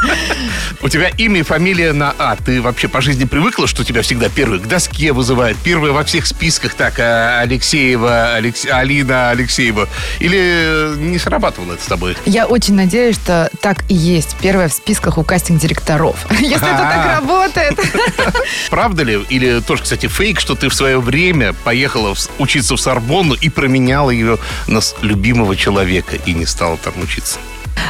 У 0.82 0.88
тебя 0.88 1.08
имя 1.16 1.40
и 1.40 1.42
фамилия 1.42 1.92
на 1.92 2.14
А. 2.18 2.36
Ты 2.36 2.60
вообще 2.60 2.88
по 2.88 3.00
жизни 3.00 3.24
привыкла, 3.24 3.66
что 3.66 3.84
тебя 3.84 4.02
всегда 4.02 4.28
первый 4.28 4.58
к 4.60 4.66
доске 4.66 5.12
вызывают? 5.12 5.56
Первая 5.62 5.92
во 5.92 6.04
всех 6.04 6.26
списках 6.26 6.74
так, 6.74 6.94
а, 6.98 7.40
Алексеева, 7.40 8.34
Алекс- 8.36 8.66
Алина 8.70 9.30
Алексеева. 9.30 9.88
Или 10.20 10.96
не 10.98 11.18
срабатывало 11.18 11.74
это 11.74 11.82
с 11.82 11.86
тобой? 11.86 12.16
Я 12.26 12.46
очень 12.46 12.74
надеюсь, 12.74 13.16
что 13.16 13.50
так 13.60 13.84
и 13.88 13.94
есть. 13.94 14.36
Первая 14.40 14.68
в 14.68 14.72
списках 14.72 15.18
у 15.18 15.24
кастинг-директоров. 15.24 16.16
Если 16.30 16.56
это 16.56 16.78
так 16.78 17.20
работает. 17.20 17.78
Правда 18.70 19.02
ли? 19.02 19.24
Или 19.28 19.60
тоже, 19.60 19.82
кстати, 19.82 20.06
фейк, 20.06 20.40
что 20.40 20.54
ты 20.54 20.68
в 20.68 20.74
свое 20.74 21.00
время 21.00 21.52
поехала 21.52 22.14
учиться 22.38 22.76
в 22.76 22.80
Сорбонну 22.80 23.34
и 23.34 23.48
променяла 23.48 24.10
ее 24.10 24.38
на 24.66 24.80
любимого 25.02 25.56
человека 25.56 26.16
и 26.16 26.34
не 26.34 26.46
стала 26.46 26.76
там 26.76 26.94
учиться? 27.02 27.38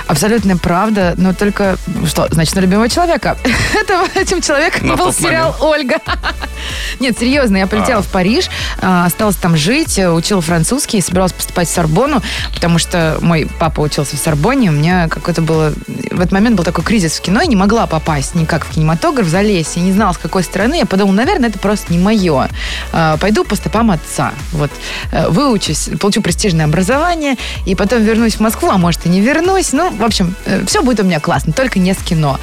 Абсолютно 0.07 0.57
правда, 0.57 1.15
но 1.17 1.33
только, 1.33 1.77
что, 2.07 2.29
значит, 2.31 2.55
на 2.55 2.61
любимого 2.61 2.89
человека. 2.89 3.39
Это, 3.75 4.07
этим 4.15 4.43
человеком 4.43 4.89
На 4.89 4.97
был 4.97 5.13
сериал 5.13 5.57
«Ольга». 5.61 5.99
Нет, 7.01 7.19
серьезно, 7.19 7.59
я 7.59 7.67
полетела 7.67 8.01
А. 8.01 8.03
в 8.03 8.09
Париж, 8.09 8.49
а, 8.81 9.07
осталась 9.07 9.37
там 9.37 9.57
жить, 9.57 9.99
э, 9.99 10.11
учила 10.11 10.41
французский, 10.41 11.01
собиралась 11.01 11.33
поступать 11.33 11.69
в 11.69 11.73
Сорбонну, 11.73 12.23
потому 12.53 12.79
что 12.79 13.19
мой 13.21 13.49
папа 13.59 13.81
учился 13.81 14.17
в 14.17 14.19
Сорбонне, 14.19 14.71
у 14.71 14.73
меня 14.73 15.09
какой-то 15.09 15.43
было... 15.43 15.73
В 16.11 16.21
этот 16.21 16.33
момент 16.33 16.57
был 16.57 16.65
такой 16.65 16.85
кризис 16.85 17.19
в 17.19 17.21
кино, 17.21 17.41
я 17.41 17.47
не 17.47 17.57
могла 17.57 17.87
попасть 17.87 18.35
никак 18.35 18.65
в 18.65 18.71
кинематограф, 18.71 19.27
залезть, 19.27 19.77
я 19.77 19.83
не 19.83 19.93
знала, 19.93 20.13
с 20.13 20.19
какой 20.19 20.43
стороны, 20.43 20.77
я 20.77 20.87
подумала, 20.87 21.15
наверное, 21.15 21.49
это 21.49 21.59
просто 21.59 21.93
не 21.93 21.99
мое. 21.99 22.49
А, 22.93 23.17
Пойду 23.17 23.45
по 23.45 23.57
стопам 23.57 23.91
отца, 23.91 24.33
вот, 24.53 24.71
Э, 25.13 25.29
выучусь, 25.29 25.91
получу 26.01 26.23
престижное 26.23 26.67
образование, 26.67 27.37
и 27.67 27.75
потом 27.75 28.03
вернусь 28.03 28.35
в 28.35 28.41
Москву, 28.41 28.69
а 28.71 28.79
может 28.79 29.07
и 29.07 29.09
не 29.09 29.21
вернусь, 29.21 29.73
ну, 29.73 29.91
в 29.91 30.03
общем, 30.03 30.35
все 30.67 30.83
будет 30.83 31.01
у 31.01 31.05
меня 31.05 31.21
классно, 31.21 31.53
только 31.53 31.79
не 31.79 31.93
с 31.95 31.99
кино. 31.99 32.39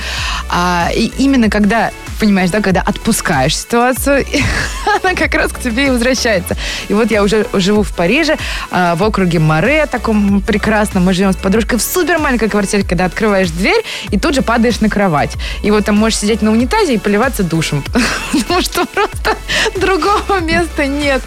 А, 0.49 0.89
и 0.93 1.11
именно 1.17 1.49
когда, 1.49 1.91
понимаешь, 2.19 2.49
да, 2.49 2.61
когда 2.61 2.81
отпускаешь 2.81 3.57
ситуацию, 3.57 4.10
она 5.03 5.15
как 5.15 5.33
раз 5.35 5.51
к 5.51 5.59
тебе 5.59 5.87
и 5.87 5.89
возвращается. 5.89 6.55
И 6.87 6.93
вот 6.93 7.11
я 7.11 7.23
уже 7.23 7.45
живу 7.53 7.83
в 7.83 7.93
Париже, 7.93 8.37
а, 8.71 8.95
в 8.95 9.03
округе 9.03 9.39
Море, 9.39 9.85
таком 9.85 10.41
прекрасном, 10.41 11.05
мы 11.05 11.13
живем 11.13 11.33
с 11.33 11.35
подружкой 11.35 11.79
в 11.79 11.81
супер 11.81 12.19
маленькой 12.19 12.49
квартире, 12.49 12.83
когда 12.83 13.05
открываешь 13.05 13.49
дверь 13.49 13.83
и 14.09 14.19
тут 14.19 14.35
же 14.35 14.41
падаешь 14.41 14.79
на 14.81 14.89
кровать. 14.89 15.31
И 15.63 15.71
вот 15.71 15.85
там 15.85 15.95
можешь 15.97 16.19
сидеть 16.19 16.41
на 16.41 16.51
унитазе 16.51 16.95
и 16.95 16.97
поливаться 16.97 17.43
душем, 17.43 17.83
потому 18.33 18.61
что 18.61 18.85
просто 18.85 19.35
другого 19.75 20.39
места 20.41 20.85
нет. 20.85 21.21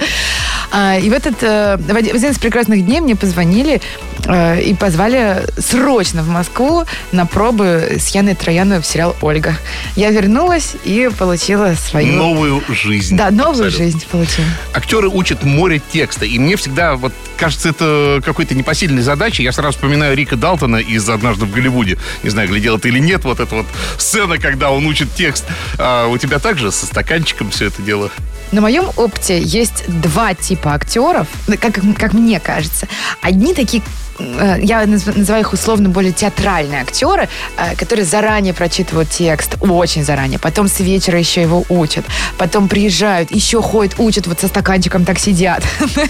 А, 0.70 0.98
И 0.98 1.08
в 1.08 1.12
этот, 1.12 1.42
э, 1.42 1.76
в 1.76 1.96
один 1.96 2.30
из 2.30 2.38
прекрасных 2.38 2.84
дней 2.84 3.00
мне 3.00 3.16
позвонили 3.16 3.80
и 4.26 4.74
позвали 4.78 5.44
срочно 5.58 6.22
в 6.22 6.28
Москву 6.28 6.84
на 7.12 7.26
пробы 7.26 7.96
с 7.98 8.08
Яной 8.08 8.34
Трояновой 8.34 8.82
в 8.82 8.86
сериал 8.86 9.16
«Ольга». 9.20 9.56
Я 9.96 10.10
вернулась 10.10 10.74
и 10.84 11.10
получила 11.18 11.74
свою... 11.74 12.16
Новую 12.16 12.62
жизнь. 12.68 13.16
Да, 13.16 13.30
новую 13.30 13.66
Абсолютно. 13.66 13.78
жизнь 13.78 14.06
получила. 14.10 14.46
Актеры 14.74 15.08
учат 15.08 15.42
море 15.42 15.80
текста, 15.92 16.24
и 16.24 16.38
мне 16.38 16.56
всегда 16.56 16.96
вот 16.96 17.12
кажется 17.36 17.68
это 17.68 18.22
какой-то 18.24 18.54
непосильной 18.54 19.02
задачей. 19.02 19.42
Я 19.42 19.52
сразу 19.52 19.76
вспоминаю 19.76 20.16
Рика 20.16 20.36
Далтона 20.36 20.76
из 20.76 21.08
«Однажды 21.08 21.46
в 21.46 21.52
Голливуде». 21.52 21.98
Не 22.22 22.30
знаю, 22.30 22.48
глядел 22.48 22.78
ты 22.78 22.88
или 22.88 22.98
нет, 22.98 23.24
вот 23.24 23.40
эта 23.40 23.54
вот 23.54 23.66
сцена, 23.98 24.38
когда 24.38 24.70
он 24.70 24.86
учит 24.86 25.14
текст. 25.14 25.44
А 25.78 26.06
у 26.06 26.16
тебя 26.18 26.38
также 26.38 26.72
со 26.72 26.86
стаканчиком 26.86 27.50
все 27.50 27.66
это 27.66 27.82
дело? 27.82 28.10
На 28.54 28.60
моем 28.60 28.88
опыте 28.96 29.40
есть 29.42 29.82
два 29.88 30.32
типа 30.32 30.74
актеров, 30.74 31.26
ну, 31.48 31.56
как, 31.58 31.80
как 31.98 32.12
мне 32.12 32.38
кажется. 32.38 32.86
Одни 33.20 33.52
такие 33.52 33.82
э, 34.20 34.58
я 34.62 34.84
наз- 34.84 35.18
называю 35.18 35.42
их 35.42 35.52
условно 35.52 35.88
более 35.88 36.12
театральные 36.12 36.82
актеры, 36.82 37.28
э, 37.56 37.74
которые 37.74 38.04
заранее 38.04 38.54
прочитывают 38.54 39.10
текст, 39.10 39.56
очень 39.60 40.04
заранее, 40.04 40.38
потом 40.38 40.68
с 40.68 40.78
вечера 40.78 41.18
еще 41.18 41.42
его 41.42 41.64
учат, 41.68 42.04
потом 42.38 42.68
приезжают, 42.68 43.32
еще 43.32 43.60
ходят, 43.60 43.98
учат, 43.98 44.28
вот 44.28 44.38
со 44.38 44.46
стаканчиком 44.46 45.04
так 45.04 45.18
сидят. 45.18 45.64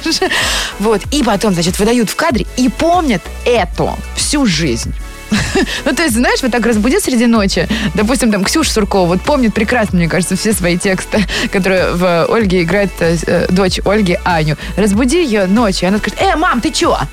Вот, 0.78 1.00
и 1.12 1.22
потом, 1.22 1.54
значит, 1.54 1.78
выдают 1.78 2.10
в 2.10 2.16
кадре 2.16 2.46
и 2.58 2.68
помнят 2.68 3.22
это 3.46 3.94
всю 4.16 4.44
жизнь. 4.44 4.92
Ну, 5.84 5.94
то 5.94 6.02
есть, 6.02 6.14
знаешь, 6.14 6.40
вот 6.42 6.52
так 6.52 6.64
разбудил 6.66 7.00
среди 7.00 7.26
ночи, 7.26 7.68
допустим, 7.94 8.32
там, 8.32 8.44
Ксюша 8.44 8.70
Суркова, 8.70 9.06
вот 9.06 9.22
помнит 9.22 9.54
прекрасно, 9.54 9.98
мне 9.98 10.08
кажется, 10.08 10.36
все 10.36 10.52
свои 10.52 10.78
тексты, 10.78 11.24
которые 11.52 11.92
в 11.92 12.26
Ольге 12.26 12.62
играет 12.62 12.90
э, 13.00 13.16
э, 13.26 13.46
дочь 13.50 13.80
Ольги 13.84 14.18
Аню. 14.24 14.56
Разбуди 14.76 15.22
ее 15.22 15.46
ночью, 15.46 15.86
и 15.86 15.88
она 15.88 15.98
скажет, 15.98 16.20
э, 16.20 16.36
мам, 16.36 16.60
ты 16.60 16.70
чё? 16.70 16.98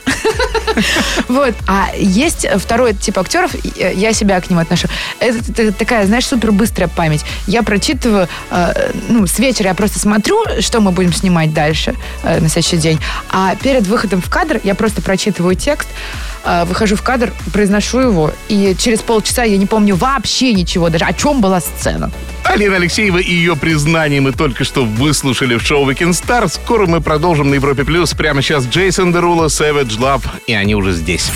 Вот. 1.27 1.53
А 1.67 1.89
есть 1.95 2.47
второй 2.57 2.93
тип 2.93 3.19
актеров, 3.19 3.53
э, 3.55 3.93
я 3.95 4.13
себя 4.13 4.39
к 4.39 4.49
ним 4.49 4.59
отношу. 4.59 4.87
Это 5.19 5.71
такая, 5.73 6.05
знаешь, 6.05 6.25
супер 6.25 6.51
быстрая 6.51 6.87
память. 6.87 7.25
Я 7.47 7.63
прочитываю, 7.63 8.27
э, 8.51 8.91
ну, 9.09 9.27
с 9.27 9.39
вечера 9.39 9.69
я 9.69 9.73
просто 9.73 9.99
смотрю, 9.99 10.43
что 10.59 10.79
мы 10.79 10.91
будем 10.91 11.13
снимать 11.13 11.53
дальше 11.53 11.95
э, 12.23 12.39
на 12.39 12.49
следующий 12.49 12.77
день. 12.77 12.99
А 13.29 13.55
перед 13.55 13.87
выходом 13.87 14.21
в 14.21 14.29
кадр 14.29 14.59
я 14.63 14.75
просто 14.75 15.01
прочитываю 15.01 15.55
текст, 15.55 15.89
э, 15.89 16.30
выхожу 16.65 16.95
в 16.95 17.01
кадр, 17.01 17.31
произношу 17.53 18.00
его, 18.00 18.31
и 18.50 18.75
через 18.77 19.01
полчаса 19.01 19.43
я 19.43 19.57
не 19.57 19.65
помню 19.65 19.95
вообще 19.95 20.53
ничего, 20.53 20.89
даже 20.89 21.05
о 21.05 21.13
чем 21.13 21.41
была 21.41 21.62
сцена. 21.62 22.12
Алина 22.43 22.75
Алексеева 22.75 23.19
и 23.19 23.31
ее 23.31 23.55
признание 23.55 24.19
мы 24.21 24.31
только 24.31 24.63
что 24.63 24.83
выслушали 24.83 25.55
в 25.55 25.62
шоу 25.62 25.89
Weekend 25.89 26.12
Star. 26.12 26.50
Скоро 26.50 26.88
мы 26.88 27.01
продолжим 27.01 27.50
на 27.50 27.55
Европе 27.55 27.83
Плюс. 27.83 28.13
Прямо 28.13 28.41
сейчас 28.41 28.65
Джейсон 28.65 29.13
Дерула, 29.13 29.45
Savage 29.45 29.98
Love, 30.00 30.25
и 30.48 30.53
они 30.53 30.75
уже 30.75 30.93
здесь. 30.93 31.31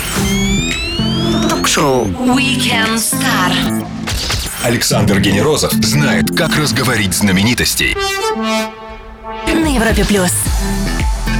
Ток-шоу 1.48 2.06
Weekend 2.06 2.96
Star. 2.96 3.86
Александр 4.62 5.20
Генерозов 5.20 5.72
знает, 5.72 6.36
как 6.36 6.56
разговорить 6.56 7.14
знаменитостей. 7.14 7.96
На 9.46 9.74
Европе 9.74 10.04
плюс. 10.04 10.32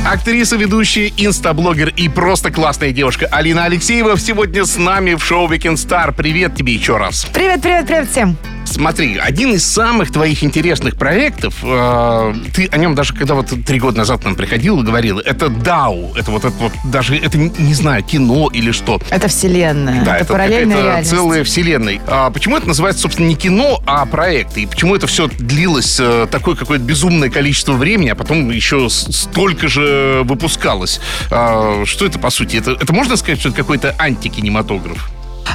Актриса, 0.06 0.56
ведущая, 0.56 1.12
инстаблогер 1.16 1.88
и 1.88 2.08
просто 2.08 2.52
классная 2.52 2.92
девушка 2.92 3.26
Алина 3.26 3.64
Алексеева 3.64 4.16
сегодня 4.16 4.64
с 4.64 4.76
нами 4.76 5.14
в 5.14 5.24
шоу 5.24 5.48
Weekend 5.50 5.74
Star. 5.74 6.14
Привет 6.14 6.54
тебе 6.54 6.74
еще 6.74 6.96
раз. 6.96 7.26
Привет, 7.32 7.60
привет, 7.60 7.86
привет 7.86 8.08
всем. 8.08 8.55
Смотри, 8.66 9.16
один 9.16 9.54
из 9.54 9.64
самых 9.64 10.12
твоих 10.12 10.42
интересных 10.44 10.96
проектов, 10.96 11.54
э, 11.62 12.34
ты 12.52 12.66
о 12.66 12.76
нем 12.76 12.94
даже 12.94 13.14
когда 13.14 13.34
вот 13.34 13.52
три 13.64 13.78
года 13.78 13.98
назад 13.98 14.24
нам 14.24 14.34
приходил 14.34 14.80
и 14.82 14.84
говорил, 14.84 15.18
это 15.20 15.46
DAO, 15.46 16.18
это 16.18 16.30
вот 16.30 16.44
это 16.44 16.56
вот 16.58 16.72
даже, 16.84 17.16
это 17.16 17.38
не, 17.38 17.74
знаю, 17.74 18.02
кино 18.02 18.50
или 18.52 18.72
что. 18.72 19.00
Это 19.10 19.28
вселенная. 19.28 20.04
Да, 20.04 20.16
это, 20.16 20.24
это 20.24 20.32
параллельная 20.32 20.82
реальность. 20.82 21.10
целая 21.10 21.44
вселенная. 21.44 22.00
А 22.06 22.30
почему 22.30 22.56
это 22.56 22.68
называется, 22.68 23.02
собственно, 23.02 23.26
не 23.26 23.36
кино, 23.36 23.80
а 23.86 24.04
проект? 24.04 24.56
И 24.58 24.66
почему 24.66 24.94
это 24.94 25.06
все 25.06 25.28
длилось 25.28 25.98
э, 26.00 26.26
такое 26.30 26.56
какое-то 26.56 26.84
безумное 26.84 27.30
количество 27.30 27.72
времени, 27.72 28.08
а 28.08 28.14
потом 28.14 28.50
еще 28.50 28.88
столько 28.90 29.68
же 29.68 30.22
выпускалось? 30.24 31.00
А, 31.30 31.84
что 31.84 32.04
это, 32.04 32.18
по 32.18 32.30
сути? 32.30 32.56
Это, 32.56 32.72
это 32.72 32.92
можно 32.92 33.16
сказать, 33.16 33.38
что 33.40 33.50
это 33.50 33.58
какой-то 33.58 33.94
антикинематограф? 33.98 35.10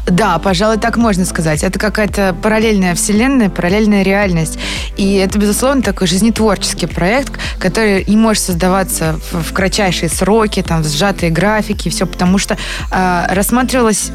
Да, 0.08 0.40
пожалуй, 0.40 0.78
так 0.78 0.98
можно 0.98 1.26
сказать. 1.26 1.64
Это 1.64 1.80
какая-то 1.80 2.36
параллельная 2.42 2.96
вселенная, 2.96 3.50
параллельная 3.50 4.04
реальность. 4.04 4.58
И 4.98 5.16
это, 5.16 5.38
безусловно, 5.38 5.82
такой 5.82 6.08
жизнетворческий 6.08 6.88
проект, 6.88 7.34
который 7.60 8.04
не 8.06 8.18
может 8.18 8.44
создаваться 8.44 9.20
в, 9.32 9.54
кратчайшие 9.54 10.10
сроки, 10.10 10.62
там, 10.62 10.84
в 10.84 10.88
сжатые 10.88 11.32
графики, 11.32 11.90
все, 11.90 12.06
потому 12.06 12.38
что 12.38 12.58
э, 12.92 13.26
рассматривалась, 13.30 14.12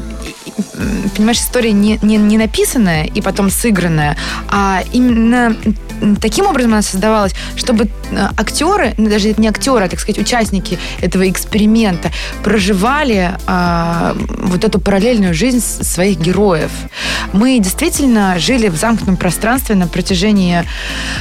понимаешь, 1.15 1.39
история 1.39 1.71
не, 1.71 1.99
не, 2.01 2.17
не 2.17 2.37
написанная 2.37 3.05
и 3.05 3.21
потом 3.21 3.49
сыгранная, 3.49 4.17
а 4.49 4.83
именно 4.91 5.55
таким 6.21 6.45
образом 6.45 6.73
она 6.73 6.81
создавалась, 6.81 7.33
чтобы 7.55 7.85
э, 7.85 8.27
актеры, 8.37 8.93
ну, 8.97 9.09
даже 9.09 9.33
не 9.37 9.47
актеры, 9.47 9.85
а, 9.85 9.89
так 9.89 9.99
сказать, 9.99 10.19
участники 10.19 10.77
этого 11.01 11.29
эксперимента 11.29 12.11
проживали 12.43 13.31
а, 13.45 14.15
вот 14.39 14.63
эту 14.63 14.79
параллельную 14.79 15.33
жизнь 15.33 15.59
своих 15.59 16.19
героев. 16.19 16.71
Мы 17.33 17.59
действительно 17.59 18.39
жили 18.39 18.69
в 18.69 18.75
замкнутом 18.75 19.17
пространстве 19.17 19.75
на 19.75 19.87
протяжении 19.87 20.63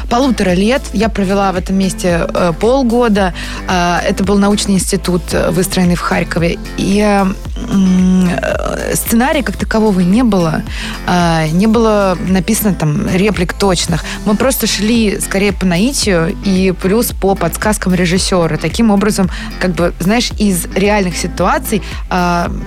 полутора 0.08 0.50
лет. 0.50 0.82
Я 0.92 1.08
провела 1.08 1.52
в 1.52 1.56
этом 1.56 1.76
месте 1.76 2.26
э, 2.32 2.52
полгода. 2.58 3.34
А, 3.68 4.00
это 4.00 4.24
был 4.24 4.38
научный 4.38 4.74
институт, 4.74 5.22
э, 5.32 5.50
выстроенный 5.50 5.94
в 5.96 6.00
Харькове. 6.00 6.58
И 6.76 7.00
э, 7.00 7.24
э, 7.56 8.94
сценария 8.94 9.42
как 9.42 9.56
такового 9.56 10.00
не 10.00 10.22
было. 10.22 10.62
А, 11.06 11.46
не 11.48 11.66
было 11.66 12.16
написано 12.28 12.74
там 12.74 13.08
реплик 13.08 13.52
точных. 13.52 14.04
Мы 14.24 14.36
просто 14.36 14.65
шли 14.66 15.20
скорее 15.20 15.52
по 15.52 15.66
наитию 15.66 16.36
и 16.44 16.72
плюс 16.72 17.12
по 17.12 17.34
подсказкам 17.34 17.94
режиссера. 17.94 18.56
Таким 18.56 18.90
образом, 18.90 19.30
как 19.60 19.72
бы, 19.72 19.92
знаешь, 19.98 20.30
из 20.38 20.66
реальных 20.74 21.16
ситуаций 21.16 21.82
м, 22.10 22.62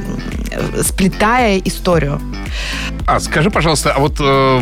сплетая 0.82 1.60
историю. 1.60 2.22
А 3.06 3.20
скажи, 3.20 3.50
пожалуйста, 3.50 3.94
а 3.94 4.00
вот 4.00 4.18
э, 4.20 4.60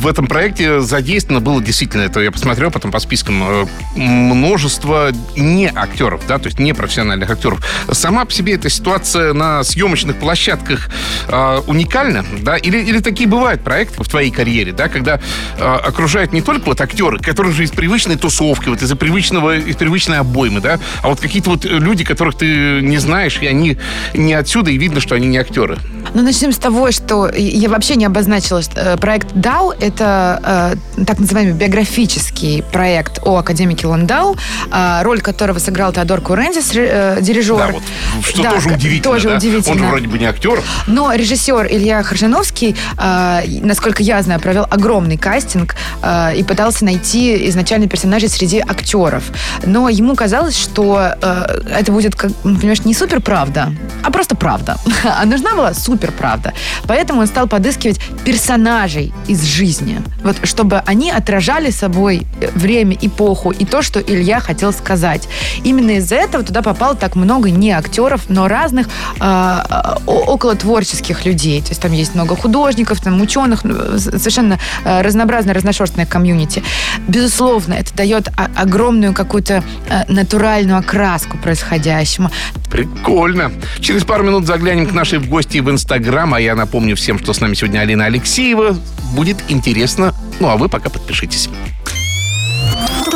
в 0.00 0.06
этом 0.06 0.26
проекте 0.26 0.80
задействовано 0.80 1.40
было 1.40 1.62
действительно, 1.62 2.02
это 2.02 2.20
я 2.20 2.30
посмотрел 2.30 2.70
потом 2.70 2.90
по 2.90 2.98
спискам, 2.98 3.42
э, 3.42 3.66
множество 3.94 5.10
не 5.36 5.66
актеров, 5.68 6.22
да, 6.26 6.38
то 6.38 6.46
есть 6.46 6.58
не 6.58 6.72
профессиональных 6.72 7.28
актеров. 7.30 7.64
Сама 7.92 8.24
по 8.24 8.32
себе 8.32 8.54
эта 8.54 8.70
ситуация 8.70 9.34
на 9.34 9.62
съемочных 9.64 10.16
площадках 10.16 10.88
э, 11.28 11.60
уникальна, 11.66 12.24
да, 12.40 12.56
или, 12.56 12.78
или 12.78 13.00
такие 13.00 13.28
бывают 13.28 13.62
проекты 13.62 14.02
в 14.02 14.08
твоей 14.08 14.30
карьере, 14.30 14.72
да, 14.72 14.88
когда 14.88 15.20
э, 15.58 15.62
окружают 15.62 16.32
не 16.32 16.40
только 16.40 16.66
вот 16.66 16.79
актеры, 16.80 17.18
которые 17.18 17.52
же 17.52 17.64
из 17.64 17.70
привычной 17.70 18.16
тусовки, 18.16 18.68
вот 18.68 18.82
из 18.82 18.90
привычного, 18.96 19.56
из 19.56 19.76
привычной 19.76 20.18
обоймы, 20.18 20.60
да, 20.60 20.78
а 21.02 21.08
вот 21.08 21.20
какие-то 21.20 21.50
вот 21.50 21.64
люди, 21.64 22.04
которых 22.04 22.36
ты 22.36 22.80
не 22.82 22.98
знаешь, 22.98 23.38
и 23.40 23.46
они 23.46 23.76
не 24.14 24.34
отсюда, 24.34 24.70
и 24.70 24.78
видно, 24.78 25.00
что 25.00 25.14
они 25.14 25.26
не 25.26 25.38
актеры. 25.38 25.78
Ну, 26.14 26.22
начнем 26.22 26.52
с 26.52 26.58
того, 26.58 26.90
что 26.92 27.28
я 27.28 27.68
вообще 27.68 27.96
не 27.96 28.04
обозначила, 28.04 28.62
что 28.62 28.80
э, 28.80 28.96
проект 28.96 29.32
DAO— 29.32 29.74
это 29.80 30.76
э, 30.98 31.04
так 31.04 31.18
называемый 31.18 31.54
биографический 31.54 32.62
проект 32.62 33.20
о 33.24 33.36
академике 33.38 33.86
Ландау, 33.86 34.36
э, 34.72 35.02
роль 35.02 35.20
которого 35.20 35.58
сыграл 35.58 35.92
Теодор 35.92 36.20
Курензис, 36.20 36.72
ре- 36.72 36.88
э, 36.90 37.18
дирижер. 37.20 37.56
Да, 37.58 37.68
вот, 37.68 37.82
что 38.24 38.42
Да, 38.42 38.50
тоже 38.52 38.68
удивительно. 38.70 39.02
Тоже 39.14 39.28
да? 39.28 39.36
удивительно. 39.36 39.82
Он 39.84 39.88
вроде 39.90 40.08
бы 40.08 40.18
не 40.18 40.24
актер. 40.26 40.60
Но 40.86 41.12
режиссер 41.12 41.66
Илья 41.70 42.02
Харжановский, 42.02 42.76
э, 42.98 43.40
насколько 43.62 44.02
я 44.02 44.22
знаю, 44.22 44.40
провел 44.40 44.66
огромный 44.70 45.16
кастинг 45.16 45.74
э, 46.02 46.36
и 46.36 46.42
пытался 46.42 46.69
найти 46.80 47.48
изначально 47.48 47.88
персонажей 47.88 48.28
среди 48.28 48.58
актеров. 48.58 49.24
Но 49.64 49.88
ему 49.88 50.14
казалось, 50.14 50.56
что 50.56 51.14
э, 51.20 51.62
это 51.78 51.92
будет, 51.92 52.14
как, 52.14 52.30
ну, 52.44 52.56
понимаешь, 52.56 52.84
не 52.84 52.94
супер 52.94 53.20
правда, 53.20 53.72
а 54.02 54.10
просто 54.10 54.34
правда. 54.34 54.76
А 55.20 55.24
нужна 55.26 55.54
была 55.54 55.74
супер 55.74 56.12
правда. 56.12 56.52
Поэтому 56.86 57.20
он 57.20 57.26
стал 57.26 57.46
подыскивать 57.48 58.00
персонажей 58.24 59.12
из 59.28 59.42
жизни, 59.42 60.00
вот, 60.22 60.36
чтобы 60.44 60.82
они 60.86 61.10
отражали 61.10 61.70
собой 61.70 62.26
э, 62.40 62.48
время, 62.54 62.96
эпоху 63.00 63.50
и 63.50 63.64
то, 63.64 63.82
что 63.82 64.00
Илья 64.00 64.40
хотел 64.40 64.72
сказать. 64.72 65.28
Именно 65.64 65.92
из-за 65.98 66.16
этого 66.16 66.44
туда 66.44 66.62
попало 66.62 66.94
так 66.94 67.16
много 67.16 67.50
не 67.50 67.70
актеров, 67.70 68.22
но 68.28 68.48
разных 68.48 68.88
о- 69.18 69.98
около 70.06 70.54
творческих 70.54 71.24
людей. 71.24 71.60
То 71.62 71.70
есть 71.70 71.80
там 71.80 71.92
есть 71.92 72.14
много 72.14 72.36
художников, 72.36 73.00
там 73.00 73.20
ученых, 73.20 73.64
ну, 73.64 73.98
совершенно 73.98 74.58
а, 74.84 75.02
разнообразное, 75.02 75.54
разношерстное 75.54 76.06
комьюнити. 76.06 76.59
Безусловно, 77.08 77.74
это 77.74 77.94
дает 77.94 78.28
огромную 78.36 79.14
какую-то 79.14 79.62
а, 79.88 80.04
натуральную 80.08 80.78
окраску 80.78 81.38
происходящему. 81.38 82.30
Прикольно. 82.70 83.52
Через 83.80 84.04
пару 84.04 84.24
минут 84.24 84.46
заглянем 84.46 84.86
к 84.86 84.92
нашей 84.92 85.18
в 85.18 85.28
гости 85.28 85.58
в 85.58 85.70
Инстаграм. 85.70 86.34
А 86.34 86.40
я 86.40 86.54
напомню 86.54 86.96
всем, 86.96 87.18
что 87.18 87.32
с 87.32 87.40
нами 87.40 87.54
сегодня 87.54 87.80
Алина 87.80 88.04
Алексеева. 88.06 88.76
Будет 89.14 89.38
интересно. 89.48 90.14
Ну, 90.38 90.48
а 90.48 90.56
вы 90.56 90.68
пока 90.68 90.88
подпишитесь. 90.88 91.48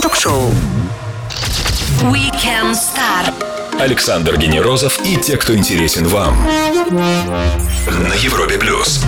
Ток-шоу 0.02 0.50
Weekend 2.02 2.74
Star. 2.74 3.32
Александр 3.80 4.36
Генерозов 4.36 5.00
и 5.04 5.16
те, 5.16 5.36
кто 5.36 5.54
интересен 5.54 6.06
вам. 6.06 6.36
На 6.90 8.14
Европе 8.14 8.58
плюс. 8.58 9.04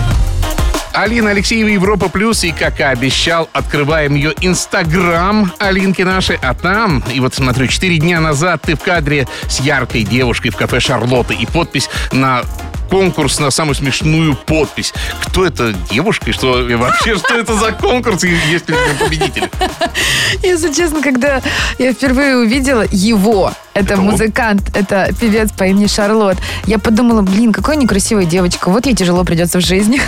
Алина 0.97 1.29
Алексеева, 1.29 1.67
Европа 1.67 2.09
Плюс. 2.09 2.43
И, 2.43 2.51
как 2.51 2.79
и 2.79 2.83
обещал, 2.83 3.47
открываем 3.53 4.15
ее 4.15 4.33
Инстаграм 4.41 5.53
Алинки 5.59 6.01
нашей. 6.01 6.39
А 6.41 6.55
там, 6.55 7.03
и 7.13 7.19
вот 7.19 7.35
смотрю, 7.35 7.67
четыре 7.67 7.99
дня 7.99 8.19
назад 8.19 8.63
ты 8.63 8.75
в 8.75 8.79
кадре 8.79 9.27
с 9.47 9.59
яркой 9.59 10.01
девушкой 10.01 10.49
в 10.49 10.55
кафе 10.55 10.79
Шарлотта. 10.79 11.35
И 11.35 11.45
подпись 11.45 11.87
на 12.11 12.41
конкурс 12.89 13.39
на 13.39 13.51
самую 13.51 13.75
смешную 13.75 14.35
подпись. 14.35 14.91
Кто 15.21 15.45
это 15.45 15.75
девушка? 15.91 16.31
И 16.31 16.33
что 16.33 16.67
и 16.67 16.73
вообще, 16.73 17.15
что 17.15 17.35
это 17.35 17.53
за 17.53 17.73
конкурс? 17.73 18.23
И 18.23 18.29
есть 18.49 18.67
ли 18.67 18.75
победитель? 18.99 19.51
Если 20.41 20.73
честно, 20.73 21.03
когда 21.03 21.43
я 21.77 21.93
впервые 21.93 22.37
увидела 22.37 22.85
его, 22.89 23.53
это 23.75 23.93
он? 23.95 24.05
музыкант, 24.05 24.75
это 24.75 25.13
певец 25.19 25.51
по 25.51 25.65
имени 25.65 25.85
Шарлот, 25.85 26.37
я 26.65 26.79
подумала, 26.79 27.21
блин, 27.21 27.53
какая 27.53 27.75
некрасивая 27.75 28.25
девочка, 28.25 28.69
вот 28.69 28.87
ей 28.87 28.95
тяжело 28.95 29.23
придется 29.23 29.59
в 29.59 29.61
жизни. 29.61 30.01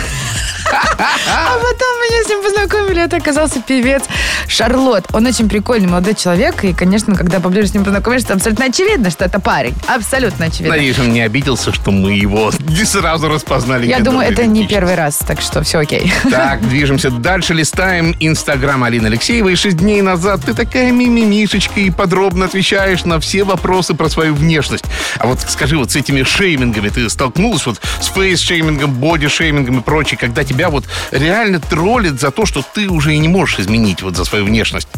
А 0.72 1.58
потом 1.58 1.79
меня 2.10 2.24
с 2.24 2.28
ним 2.28 2.42
познакомили, 2.42 3.02
это 3.02 3.16
оказался 3.16 3.62
певец 3.62 4.02
Шарлот. 4.48 5.06
Он 5.12 5.26
очень 5.26 5.48
прикольный 5.48 5.88
молодой 5.88 6.14
человек, 6.14 6.64
и, 6.64 6.72
конечно, 6.72 7.14
когда 7.14 7.40
поближе 7.40 7.68
с 7.68 7.74
ним 7.74 7.84
познакомишься, 7.84 8.34
абсолютно 8.34 8.66
очевидно, 8.66 9.10
что 9.10 9.24
это 9.24 9.40
парень. 9.40 9.74
Абсолютно 9.86 10.46
очевидно. 10.46 10.70
Надеюсь, 10.70 10.98
он 10.98 11.12
не 11.12 11.20
обиделся, 11.20 11.72
что 11.72 11.90
мы 11.90 12.14
его 12.14 12.50
не 12.68 12.84
сразу 12.84 13.28
распознали. 13.28 13.86
Я 13.86 14.00
думаю, 14.00 14.30
это 14.30 14.46
не 14.46 14.66
первый 14.66 14.94
раз, 14.94 15.18
так 15.18 15.40
что 15.40 15.62
все 15.62 15.78
окей. 15.78 16.12
Так, 16.30 16.66
движемся 16.68 17.10
дальше, 17.10 17.54
листаем 17.54 18.14
Инстаграм 18.18 18.82
Алины 18.82 19.06
Алексеевой. 19.06 19.56
Шесть 19.56 19.78
дней 19.78 20.00
назад 20.00 20.40
ты 20.44 20.54
такая 20.54 20.90
мимимишечка 20.90 21.80
и 21.80 21.90
подробно 21.90 22.46
отвечаешь 22.46 23.04
на 23.04 23.20
все 23.20 23.44
вопросы 23.44 23.94
про 23.94 24.08
свою 24.08 24.34
внешность. 24.34 24.84
А 25.18 25.26
вот 25.26 25.40
скажи, 25.48 25.76
вот 25.76 25.90
с 25.90 25.96
этими 25.96 26.22
шеймингами 26.22 26.88
ты 26.88 27.08
столкнулась 27.10 27.66
вот 27.66 27.80
с 28.00 28.08
фейс-шеймингом, 28.08 28.94
боди-шеймингом 28.94 29.80
и 29.80 29.82
прочее, 29.82 30.18
когда 30.18 30.44
тебя 30.44 30.70
вот 30.70 30.84
реально 31.10 31.60
троллят 32.00 32.20
за 32.20 32.30
то, 32.30 32.46
что 32.46 32.62
ты 32.62 32.88
уже 32.88 33.14
и 33.14 33.18
не 33.18 33.28
можешь 33.28 33.58
изменить 33.58 34.02
вот 34.02 34.16
за 34.16 34.24
свою 34.24 34.44
внешность. 34.44 34.88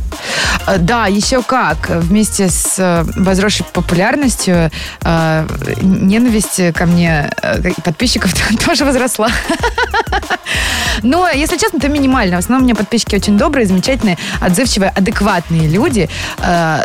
Э, 0.67 0.79
Да, 0.79 1.07
еще 1.07 1.43
как. 1.43 1.89
Вместе 1.89 2.49
с 2.49 2.79
э, 2.79 3.05
возросшей 3.17 3.67
популярностью 3.73 4.71
э, 5.03 5.47
ненависть 5.83 6.61
ко 6.75 6.87
мне 6.87 7.31
подписчиков 7.85 8.33
тоже 8.65 8.85
возросла. 8.85 9.29
Но, 11.03 11.29
если 11.29 11.57
честно, 11.57 11.81
то 11.81 11.89
минимально. 11.89 12.37
В 12.37 12.39
основном 12.41 12.63
у 12.63 12.65
меня 12.67 12.75
подписчики 12.77 13.17
очень 13.17 13.39
добрые, 13.39 13.67
замечательные, 13.67 14.19
отзывчивые, 14.41 14.91
адекватные 14.91 15.67
люди. 15.69 16.09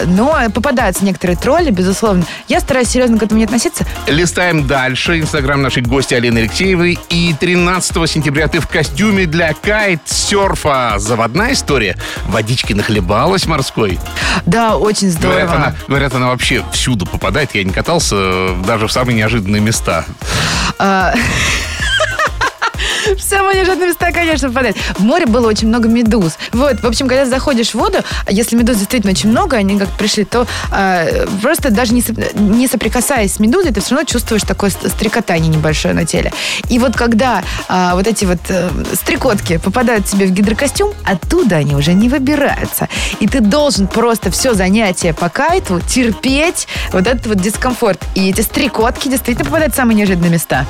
Но 0.05 0.37
попадаются 0.53 1.03
некоторые 1.03 1.35
тролли, 1.35 1.71
безусловно. 1.71 2.23
Я 2.47 2.61
стараюсь 2.61 2.87
серьезно 2.87 3.19
к 3.19 3.23
этому 3.23 3.39
не 3.39 3.45
относиться. 3.45 3.85
Листаем 4.07 4.65
дальше. 4.65 5.19
Инстаграм 5.19 5.61
нашей 5.61 5.83
гости 5.83 6.13
Алены 6.13 6.39
Алексеевой. 6.39 6.97
И 7.09 7.35
13 7.37 8.09
сентября 8.09 8.47
ты 8.47 8.59
в 8.59 8.67
костюме 8.67 9.25
для 9.25 9.53
кайт-серфа. 9.53 10.95
Заводная 10.97 11.53
история. 11.53 11.97
Водички 12.27 12.73
нахлебалась 12.73 13.45
морской. 13.67 13.99
Да, 14.45 14.77
очень 14.77 15.11
Говорят 15.11 15.47
здорово. 15.49 15.55
она, 15.55 15.75
говорят, 15.87 16.13
она 16.13 16.27
вообще 16.27 16.63
всюду 16.71 17.05
попадает. 17.05 17.53
Я 17.53 17.63
не 17.63 17.71
катался 17.71 18.15
э, 18.17 18.55
даже 18.65 18.87
в 18.87 18.91
самые 18.91 19.17
неожиданные 19.17 19.61
места. 19.61 20.05
А, 23.17 23.19
В 23.19 23.21
самые 23.23 23.55
неожиданные 23.57 23.89
места, 23.89 24.11
конечно, 24.11 24.47
попадает. 24.49 24.77
В 24.97 24.99
море 25.03 25.25
было 25.25 25.47
очень 25.47 25.67
много 25.67 25.87
медуз. 25.89 26.37
Вот, 26.53 26.81
в 26.81 26.85
общем, 26.85 27.07
когда 27.07 27.25
заходишь 27.25 27.71
в 27.71 27.75
воду, 27.75 27.99
если 28.29 28.55
медуз 28.55 28.77
действительно 28.77 29.11
очень 29.11 29.29
много, 29.29 29.57
они 29.57 29.77
как 29.77 29.89
пришли, 29.89 30.23
то 30.25 30.47
э, 30.71 31.25
просто 31.41 31.71
даже 31.71 31.93
не, 31.93 32.03
не 32.35 32.67
соприкасаясь 32.67 33.33
с 33.35 33.39
медузой, 33.39 33.71
ты 33.73 33.81
все 33.81 33.95
равно 33.95 34.05
чувствуешь 34.05 34.43
такое 34.43 34.69
ст- 34.69 34.89
стрекотание 34.89 35.49
небольшое 35.49 35.93
на 35.93 36.05
теле. 36.05 36.31
И 36.69 36.79
вот 36.79 36.95
когда 36.95 37.43
а, 37.67 37.95
вот 37.95 38.07
эти 38.07 38.25
вот 38.25 38.39
э, 38.49 38.69
стрекотки 38.93 39.57
попадают 39.57 40.05
тебе 40.05 40.25
в 40.27 40.31
гидрокостюм, 40.31 40.93
оттуда 41.03 41.57
они 41.57 41.75
уже 41.75 41.93
не 41.93 42.09
выбираются. 42.09 42.87
И 43.19 43.27
ты 43.27 43.39
должен 43.41 43.87
просто 43.87 44.31
все 44.31 44.53
занятие 44.53 45.13
по 45.13 45.29
кайту 45.29 45.79
терпеть 45.81 46.67
вот 46.91 47.07
этот 47.07 47.27
вот 47.27 47.37
дискомфорт. 47.41 47.99
И 48.15 48.29
эти 48.29 48.41
стрекотки 48.41 49.07
действительно 49.07 49.45
попадают 49.45 49.73
в 49.73 49.77
самые 49.77 49.95
неожиданные 49.95 50.31
места. 50.31 50.65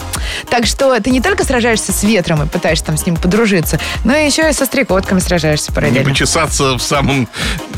Так 0.50 0.66
что 0.66 0.98
ты 1.00 1.10
не 1.12 1.22
только 1.22 1.44
сражаешься 1.44 1.92
с 1.92 2.04
ветром 2.04 2.37
и 2.44 2.48
пытаешься 2.48 2.86
там 2.86 2.98
с 2.98 3.06
ним 3.06 3.16
подружиться, 3.16 3.80
но 4.04 4.16
и 4.16 4.26
еще 4.26 4.50
и 4.50 4.54
со 4.54 4.66
стрекотками 4.66 5.20
сражаешься 5.20 5.72
Не 5.72 5.76
параллельно. 5.76 6.10
почесаться 6.10 6.78
в 6.78 6.82
самом... 6.82 7.28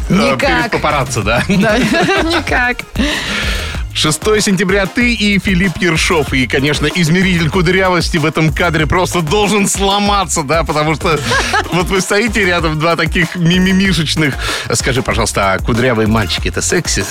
э, 0.10 0.13
Никак. 0.13 0.72
папарацци, 0.72 1.22
да? 1.22 1.43
Да, 1.48 1.78
никак. 2.24 2.78
6 3.93 4.41
сентября 4.41 4.86
ты 4.86 5.13
и 5.13 5.39
Филипп 5.39 5.78
Ершов. 5.78 6.34
И, 6.34 6.47
конечно, 6.47 6.88
измеритель 6.88 7.49
кудрявости 7.49 8.17
в 8.17 8.25
этом 8.25 8.54
кадре 8.54 8.88
просто 8.88 9.21
должен 9.21 9.67
сломаться, 9.67 10.43
да, 10.43 10.63
потому 10.63 10.95
что 10.95 11.19
вот 11.73 11.88
вы 11.88 12.02
стоите 12.02 12.45
рядом, 12.45 12.80
два 12.80 12.95
таких 12.95 13.36
мимимишечных. 13.36 14.36
Скажи, 14.73 15.02
пожалуйста, 15.02 15.54
а 15.54 15.60
кудрявые 15.60 16.08
мальчики 16.08 16.47
это 16.47 16.62
секси? 16.62 17.04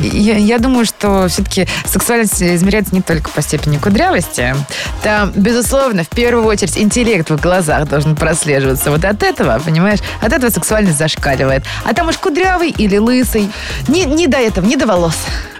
Я, 0.00 0.36
я 0.36 0.58
думаю, 0.58 0.86
что 0.86 1.28
все-таки 1.28 1.66
сексуальность 1.84 2.42
измеряется 2.42 2.94
не 2.94 3.02
только 3.02 3.30
по 3.30 3.42
степени 3.42 3.78
кудрявости. 3.78 4.54
Там, 5.02 5.32
безусловно, 5.34 6.04
в 6.04 6.08
первую 6.08 6.44
очередь 6.44 6.78
интеллект 6.78 7.30
в 7.30 7.40
глазах 7.40 7.88
должен 7.88 8.14
прослеживаться. 8.14 8.90
Вот 8.90 9.04
от 9.04 9.22
этого, 9.22 9.58
понимаешь, 9.58 10.00
от 10.20 10.32
этого 10.32 10.50
сексуальность 10.50 10.98
зашкаливает. 10.98 11.64
А 11.84 11.94
там 11.94 12.08
уж 12.08 12.16
кудрявый 12.18 12.70
или 12.70 12.98
лысый. 12.98 13.50
Не, 13.88 14.04
не 14.04 14.26
до 14.26 14.38
этого, 14.38 14.64
не 14.64 14.76
до 14.76 14.86
волос. 14.86 15.16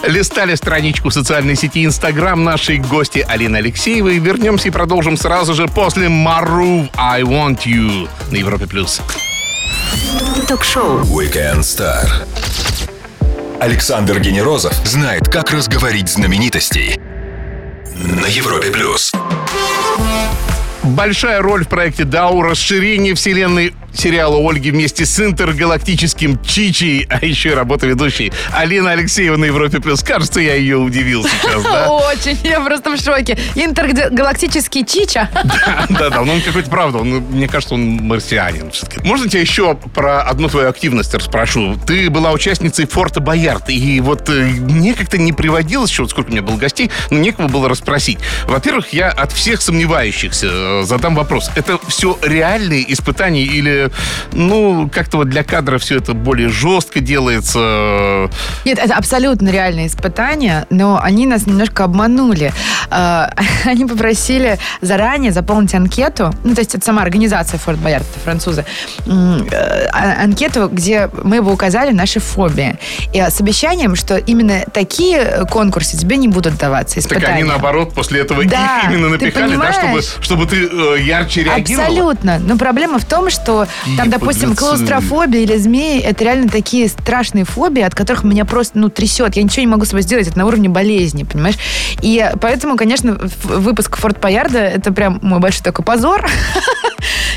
Листали 0.06 0.54
страничку 0.54 1.10
социальной 1.10 1.56
сети 1.56 1.84
Инстаграм 1.84 2.42
нашей 2.42 2.78
гости 2.78 3.24
Алины 3.26 3.56
Алексеевой. 3.56 4.18
Вернемся 4.18 4.68
и 4.68 4.70
продолжим 4.70 5.16
сразу 5.16 5.52
же 5.52 5.66
после 5.66 6.06
Maroon 6.06 6.90
I 6.96 7.22
Want 7.22 7.64
You 7.64 8.08
на 8.30 8.36
Европе+. 8.36 8.68
плюс. 8.68 9.00
Ток-шоу. 10.46 11.00
Weekend 11.00 11.60
Star. 11.60 12.06
Александр 13.60 14.20
Генерозов 14.20 14.74
знает, 14.86 15.28
как 15.28 15.50
разговорить 15.50 16.08
знаменитостей. 16.08 17.00
На 17.96 18.26
Европе 18.26 18.70
плюс. 18.70 19.12
Большая 20.84 21.42
роль 21.42 21.64
в 21.64 21.68
проекте 21.68 22.04
Дау 22.04 22.42
расширение 22.42 23.14
вселенной 23.14 23.74
сериала 23.96 24.36
Ольги 24.38 24.70
вместе 24.70 25.06
с 25.06 25.18
интергалактическим 25.20 26.42
Чичей, 26.42 27.06
а 27.08 27.24
еще 27.24 27.50
и 27.50 27.54
работа 27.54 27.86
ведущей 27.86 28.32
Алина 28.52 28.92
Алексеева 28.92 29.36
на 29.36 29.46
Европе 29.46 29.80
Плюс. 29.80 30.02
Кажется, 30.02 30.40
я 30.40 30.54
ее 30.54 30.76
удивил 30.76 31.24
сейчас, 31.24 31.62
да? 31.62 31.88
Очень, 32.12 32.38
я 32.44 32.60
просто 32.60 32.96
в 32.96 33.00
шоке. 33.00 33.38
Интергалактический 33.54 34.84
Чича. 34.84 35.30
Да, 35.88 36.10
да, 36.10 36.22
ну 36.22 36.34
он 36.34 36.40
какой-то 36.40 36.68
правда, 36.68 36.98
он, 36.98 37.08
мне 37.08 37.48
кажется, 37.48 37.74
он 37.74 37.80
марсианин. 38.02 38.70
все-таки. 38.70 39.00
Можно 39.06 39.28
тебя 39.28 39.40
еще 39.40 39.76
про 39.94 40.22
одну 40.22 40.48
твою 40.48 40.68
активность 40.68 41.14
расспрошу? 41.14 41.76
Ты 41.86 42.10
была 42.10 42.32
участницей 42.32 42.86
Форта 42.86 43.20
Боярд, 43.20 43.70
и 43.70 44.00
вот 44.00 44.28
э, 44.28 44.32
мне 44.32 44.94
как-то 44.94 45.16
не 45.18 45.32
приводилось, 45.32 45.90
еще 45.90 46.02
вот 46.02 46.10
сколько 46.10 46.28
у 46.28 46.32
меня 46.32 46.42
было 46.42 46.56
гостей, 46.56 46.90
но 47.10 47.18
некого 47.18 47.48
было 47.48 47.68
расспросить. 47.68 48.18
Во-первых, 48.46 48.92
я 48.92 49.10
от 49.10 49.32
всех 49.32 49.62
сомневающихся 49.62 50.48
э, 50.50 50.82
задам 50.84 51.14
вопрос. 51.14 51.50
Это 51.54 51.78
все 51.88 52.18
реальные 52.22 52.92
испытания 52.92 53.42
или, 53.42 53.85
ну, 54.32 54.88
как-то 54.92 55.18
вот 55.18 55.28
для 55.28 55.44
кадра 55.44 55.78
все 55.78 55.96
это 55.98 56.14
более 56.14 56.48
жестко 56.48 57.00
делается? 57.00 58.28
Нет, 58.64 58.78
это 58.78 58.94
абсолютно 58.94 59.48
реальные 59.48 59.86
испытания, 59.88 60.66
но 60.70 61.00
они 61.02 61.26
нас 61.26 61.46
немножко 61.46 61.84
обманули. 61.84 62.52
Э, 62.90 63.26
Они 63.64 63.84
попросили 63.84 64.58
заранее 64.80 65.32
заполнить 65.32 65.74
анкету, 65.74 66.32
ну, 66.44 66.54
то 66.54 66.60
есть 66.60 66.74
это 66.74 66.84
сама 66.84 67.02
организация 67.02 67.58
Форт 67.58 67.78
Боярд, 67.78 68.04
это 68.08 68.20
французы, 68.20 68.64
э, 69.06 69.88
а- 69.92 70.22
анкету, 70.22 70.68
где 70.70 71.10
мы 71.22 71.42
бы 71.42 71.52
указали 71.52 71.92
наши 71.92 72.20
фобии. 72.20 72.78
И 73.12 73.20
с 73.20 73.40
обещанием, 73.40 73.96
что 73.96 74.16
именно 74.16 74.60
такие 74.72 75.46
конкурсы 75.50 75.96
тебе 75.96 76.16
не 76.16 76.28
будут 76.28 76.56
даваться, 76.56 76.96
Так 76.96 77.04
испытания. 77.04 77.34
они, 77.34 77.44
наоборот, 77.44 77.92
после 77.94 78.20
этого 78.20 78.44
Да, 78.44 78.80
их 78.84 78.90
именно 78.90 79.08
напихали, 79.08 79.56
да, 79.56 79.72
чтобы, 79.72 80.02
чтобы 80.20 80.46
ты 80.46 80.68
э, 80.70 81.00
ярче 81.00 81.42
реагировала? 81.44 81.86
Абсолютно. 81.86 82.38
Но 82.38 82.56
проблема 82.56 82.98
в 82.98 83.04
том, 83.04 83.30
что 83.30 83.65
Какие 83.80 83.96
там, 83.96 84.10
допустим, 84.10 84.50
подлецы. 84.50 84.60
клаустрофобия 84.60 85.40
или 85.40 85.56
змеи, 85.56 86.00
это 86.00 86.24
реально 86.24 86.48
такие 86.48 86.88
страшные 86.88 87.44
фобии, 87.44 87.82
от 87.82 87.94
которых 87.94 88.24
меня 88.24 88.44
просто, 88.44 88.78
ну, 88.78 88.88
трясет. 88.88 89.36
Я 89.36 89.42
ничего 89.42 89.62
не 89.62 89.66
могу 89.66 89.84
с 89.84 89.88
собой 89.88 90.02
сделать, 90.02 90.28
это 90.28 90.38
на 90.38 90.46
уровне 90.46 90.68
болезни, 90.68 91.24
понимаешь? 91.24 91.56
И 92.02 92.30
поэтому, 92.40 92.76
конечно, 92.76 93.18
выпуск 93.44 93.96
Форт 93.96 94.20
Боярда, 94.20 94.58
это 94.58 94.92
прям 94.92 95.18
мой 95.22 95.40
большой 95.40 95.62
такой 95.62 95.84
позор. 95.84 96.26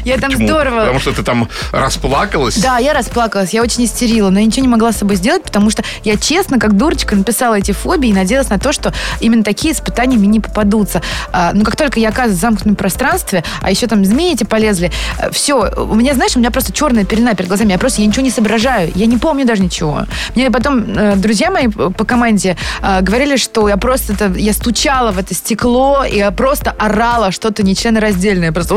Я 0.03 0.17
там 0.17 0.31
Почему? 0.31 0.47
здорово... 0.47 0.79
Потому 0.79 0.99
что 0.99 1.13
ты 1.13 1.23
там 1.23 1.47
расплакалась? 1.71 2.57
Да, 2.57 2.77
я 2.77 2.93
расплакалась, 2.93 3.53
я 3.53 3.62
очень 3.62 3.85
истерила, 3.85 4.29
но 4.29 4.39
я 4.39 4.45
ничего 4.45 4.63
не 4.63 4.71
могла 4.71 4.91
с 4.91 4.97
собой 4.97 5.15
сделать, 5.15 5.43
потому 5.43 5.69
что 5.69 5.83
я 6.03 6.17
честно, 6.17 6.59
как 6.59 6.75
дурочка, 6.75 7.15
написала 7.15 7.55
эти 7.55 7.71
фобии 7.71 8.09
и 8.09 8.13
надеялась 8.13 8.49
на 8.49 8.59
то, 8.59 8.73
что 8.73 8.93
именно 9.19 9.43
такие 9.43 9.73
испытания 9.73 10.17
мне 10.17 10.27
не 10.27 10.39
попадутся. 10.39 11.01
А, 11.31 11.51
но 11.53 11.63
как 11.63 11.75
только 11.75 11.99
я 11.99 12.09
оказываюсь 12.09 12.38
в 12.38 12.41
замкнутом 12.41 12.75
пространстве, 12.75 13.43
а 13.62 13.69
еще 13.69 13.88
там 13.88 14.03
змеи 14.03 14.33
эти 14.33 14.43
полезли, 14.43 14.91
все, 15.31 15.71
у 15.77 15.95
меня, 15.95 16.13
знаешь, 16.15 16.35
у 16.35 16.39
меня 16.39 16.51
просто 16.51 16.73
черная 16.73 17.05
пелена 17.05 17.35
перед 17.35 17.49
глазами, 17.49 17.71
я 17.71 17.77
просто 17.77 18.01
я 18.01 18.07
ничего 18.07 18.23
не 18.23 18.31
соображаю, 18.31 18.91
я 18.95 19.05
не 19.05 19.17
помню 19.17 19.45
даже 19.45 19.62
ничего. 19.62 20.05
Мне 20.35 20.49
потом 20.49 20.83
э, 20.97 21.15
друзья 21.15 21.51
мои 21.51 21.67
по 21.67 21.99
по 21.99 22.05
команде 22.05 22.55
э, 22.81 23.01
говорили, 23.01 23.35
что 23.35 23.67
я 23.67 23.75
просто, 23.75 24.13
это, 24.13 24.31
я 24.38 24.53
стучала 24.53 25.12
в 25.12 25.19
это 25.19 25.33
стекло, 25.33 26.05
и 26.05 26.17
я 26.17 26.31
просто 26.31 26.71
орала 26.71 27.31
что-то 27.31 27.62
нечленораздельное, 27.62 28.53
просто 28.53 28.75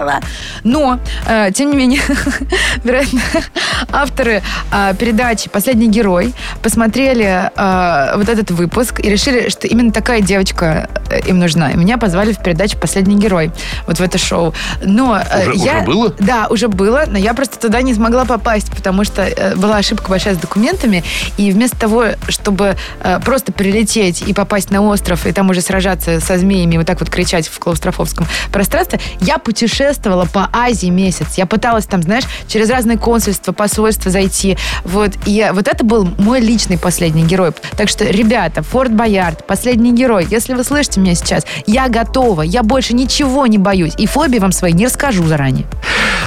«Ла-ла-ла-ла». 0.00 0.20
Но, 0.64 0.98
э, 1.26 1.50
тем 1.52 1.70
не 1.70 1.76
менее, 1.76 2.00
вероятно, 2.84 3.20
авторы 3.92 4.42
э, 4.72 4.94
передачи 4.98 5.48
«Последний 5.48 5.88
герой» 5.88 6.34
посмотрели 6.62 7.50
э, 7.54 8.16
вот 8.16 8.28
этот 8.28 8.50
выпуск 8.50 9.00
и 9.00 9.08
решили, 9.10 9.48
что 9.48 9.66
именно 9.66 9.92
такая 9.92 10.20
девочка 10.20 10.88
э, 11.10 11.20
им 11.28 11.38
нужна. 11.38 11.70
И 11.70 11.76
меня 11.76 11.98
позвали 11.98 12.32
в 12.32 12.42
передачу 12.42 12.76
«Последний 12.78 13.16
герой», 13.16 13.50
вот 13.86 13.98
в 13.98 14.02
это 14.02 14.18
шоу. 14.18 14.54
Но 14.82 15.18
э, 15.18 15.50
Уже- 15.50 15.64
я... 15.64 15.76
уже 15.78 15.86
было? 15.86 16.14
Да, 16.18 16.46
уже 16.50 16.68
было, 16.68 17.04
но 17.06 17.18
я 17.18 17.34
просто 17.34 17.58
туда 17.58 17.82
не 17.82 17.94
смогла 17.94 18.24
попасть, 18.24 18.70
потому 18.70 19.04
что 19.04 19.22
э, 19.22 19.54
была 19.56 19.76
ошибка 19.76 20.08
большая 20.10 20.34
с 20.34 20.38
документами, 20.38 21.04
и 21.36 21.50
вместо 21.52 21.78
того, 21.78 22.04
чтобы 22.28 22.76
э, 23.02 23.20
просто 23.20 23.52
прилететь 23.52 24.22
и 24.22 24.32
попасть 24.32 24.70
на 24.70 24.82
остров, 24.82 25.26
и 25.26 25.32
там 25.32 25.50
уже 25.50 25.60
сражаться 25.60 26.20
со 26.20 26.38
змеями, 26.38 26.76
вот 26.76 26.86
так 26.86 27.00
вот 27.00 27.10
кричать 27.10 27.48
в 27.48 27.58
клаустрофобском 27.58 28.26
пространстве, 28.52 29.00
я 29.20 29.38
путешествовала 29.38 29.89
по 29.98 30.48
Азии 30.52 30.88
месяц. 30.88 31.34
Я 31.36 31.46
пыталась 31.46 31.86
там, 31.86 32.02
знаешь, 32.02 32.24
через 32.48 32.70
разные 32.70 32.98
консульства, 32.98 33.52
посольства 33.52 34.10
зайти. 34.10 34.56
Вот, 34.84 35.12
и 35.26 35.50
вот 35.52 35.68
это 35.68 35.84
был 35.84 36.08
мой 36.18 36.40
личный 36.40 36.78
последний 36.78 37.24
герой. 37.24 37.52
Так 37.76 37.88
что, 37.88 38.04
ребята, 38.04 38.62
Форт 38.62 38.92
Боярд, 38.92 39.46
последний 39.46 39.92
герой, 39.92 40.26
если 40.30 40.54
вы 40.54 40.64
слышите 40.64 41.00
меня 41.00 41.14
сейчас, 41.14 41.44
я 41.66 41.88
готова, 41.88 42.42
я 42.42 42.62
больше 42.62 42.94
ничего 42.94 43.46
не 43.46 43.58
боюсь, 43.58 43.92
и 43.98 44.06
фобии 44.06 44.38
вам 44.38 44.52
свои 44.52 44.72
не 44.72 44.86
расскажу 44.86 45.26
заранее. 45.26 45.66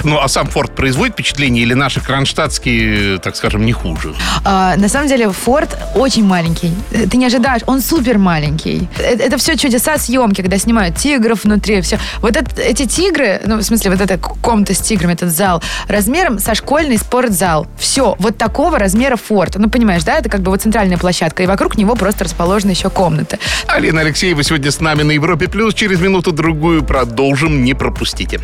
Ну, 0.02 0.18
а 0.20 0.28
сам 0.28 0.46
Форд 0.48 0.74
производит 0.74 1.14
впечатление 1.14 1.62
или 1.62 1.74
наши 1.74 2.00
кронштадтские, 2.00 3.18
так 3.18 3.36
скажем, 3.36 3.64
не 3.64 3.72
хуже? 3.72 4.14
А, 4.44 4.76
на 4.76 4.88
самом 4.88 5.08
деле 5.08 5.30
Форд 5.30 5.76
очень 5.94 6.24
маленький. 6.24 6.72
Э, 6.90 7.06
Ты 7.06 7.16
не 7.16 7.26
ожидаешь, 7.26 7.62
он 7.66 7.80
супер 7.80 8.18
маленький. 8.18 8.88
Э, 8.98 9.14
Это, 9.16 9.38
все 9.38 9.56
чудеса 9.56 9.96
съемки, 9.98 10.42
когда 10.42 10.58
снимают 10.58 10.96
тигров 10.96 11.44
внутри, 11.44 11.80
все. 11.80 11.98
Вот 12.20 12.36
это- 12.36 12.60
эти 12.60 12.86
тигры, 12.86 13.40
ну, 13.46 13.53
в 13.58 13.62
смысле, 13.62 13.90
вот 13.90 14.00
эта 14.00 14.18
комната 14.18 14.74
с 14.74 14.78
тиграми, 14.78 15.12
этот 15.12 15.30
зал, 15.30 15.62
размером 15.88 16.38
со 16.38 16.54
школьный 16.54 16.98
спортзал. 16.98 17.66
Все, 17.78 18.16
вот 18.18 18.36
такого 18.36 18.78
размера 18.78 19.16
Форд. 19.16 19.56
Ну, 19.56 19.68
понимаешь, 19.68 20.04
да, 20.04 20.18
это 20.18 20.28
как 20.28 20.40
бы 20.40 20.50
вот 20.50 20.62
центральная 20.62 20.98
площадка, 20.98 21.42
и 21.42 21.46
вокруг 21.46 21.76
него 21.76 21.94
просто 21.94 22.24
расположены 22.24 22.70
еще 22.70 22.90
комнаты. 22.90 23.38
Алина 23.66 24.00
Алексеева 24.00 24.42
сегодня 24.42 24.70
с 24.70 24.80
нами 24.80 25.02
на 25.02 25.12
Европе 25.12 25.48
Плюс. 25.48 25.74
Через 25.74 26.00
минуту-другую 26.00 26.84
продолжим. 26.84 27.64
Не 27.64 27.74
пропустите. 27.74 28.40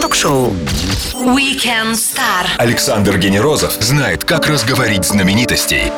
Ток-шоу. 0.00 0.52
Weekend 1.14 1.92
Star. 1.92 2.46
Александр 2.58 3.18
Генерозов 3.18 3.72
знает, 3.80 4.24
как 4.24 4.46
разговорить 4.48 5.04
знаменитостей. 5.04 5.92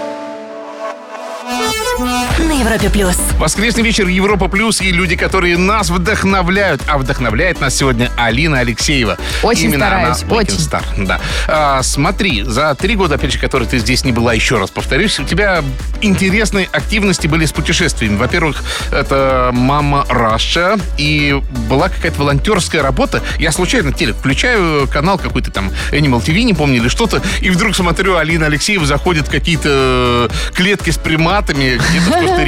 На 2.55 2.61
Европе 2.61 2.89
плюс. 2.89 3.17
Воскресный 3.37 3.83
вечер 3.83 4.07
Европа 4.07 4.47
Плюс 4.47 4.81
и 4.81 4.93
люди, 4.93 5.17
которые 5.17 5.59
нас 5.59 5.91
вдохновляют. 5.91 6.83
А 6.87 6.99
вдохновляет 6.99 7.61
нас 7.61 7.75
сегодня 7.75 8.13
Алина 8.17 8.61
Алексеева. 8.61 9.19
Очень 9.43 9.65
Именно 9.65 9.87
стараюсь, 9.87 10.23
она 10.23 10.35
очень. 10.37 10.55
Star, 10.55 10.85
да. 10.99 11.21
А, 11.49 11.83
смотри, 11.83 12.45
за 12.45 12.73
три 12.77 12.95
года, 12.95 13.17
опять 13.17 13.33
же, 13.33 13.41
которые 13.41 13.69
ты 13.69 13.79
здесь 13.79 14.05
не 14.05 14.13
была, 14.13 14.35
еще 14.35 14.59
раз 14.59 14.71
повторюсь, 14.71 15.19
у 15.19 15.25
тебя 15.25 15.65
интересные 16.01 16.69
активности 16.71 17.27
были 17.27 17.45
с 17.45 17.53
путешествиями. 17.53 18.17
Во-первых, 18.17 18.63
это 18.93 19.51
«Мама 19.53 20.07
Раша», 20.09 20.79
и 20.97 21.41
была 21.69 21.89
какая-то 21.89 22.21
волонтерская 22.21 22.83
работа. 22.83 23.21
Я 23.37 23.51
случайно 23.51 23.93
телек 23.93 24.17
включаю, 24.17 24.87
канал 24.87 25.19
какой-то 25.19 25.51
там 25.51 25.73
Animal 25.91 26.25
TV, 26.25 26.43
не 26.45 26.55
помню, 26.55 26.77
или 26.77 26.89
что-то, 26.89 27.21
и 27.41 27.51
вдруг 27.51 27.75
смотрю, 27.75 28.17
Алина 28.17 28.47
Алексеева 28.47 28.87
заходит 28.87 29.27
в 29.27 29.31
какие-то 29.31 30.31
клетки 30.55 30.91
с 30.91 30.99
приматами 30.99 31.81
где-то 31.91 32.11
в 32.11 32.21
Коста-Рике. 32.21 32.45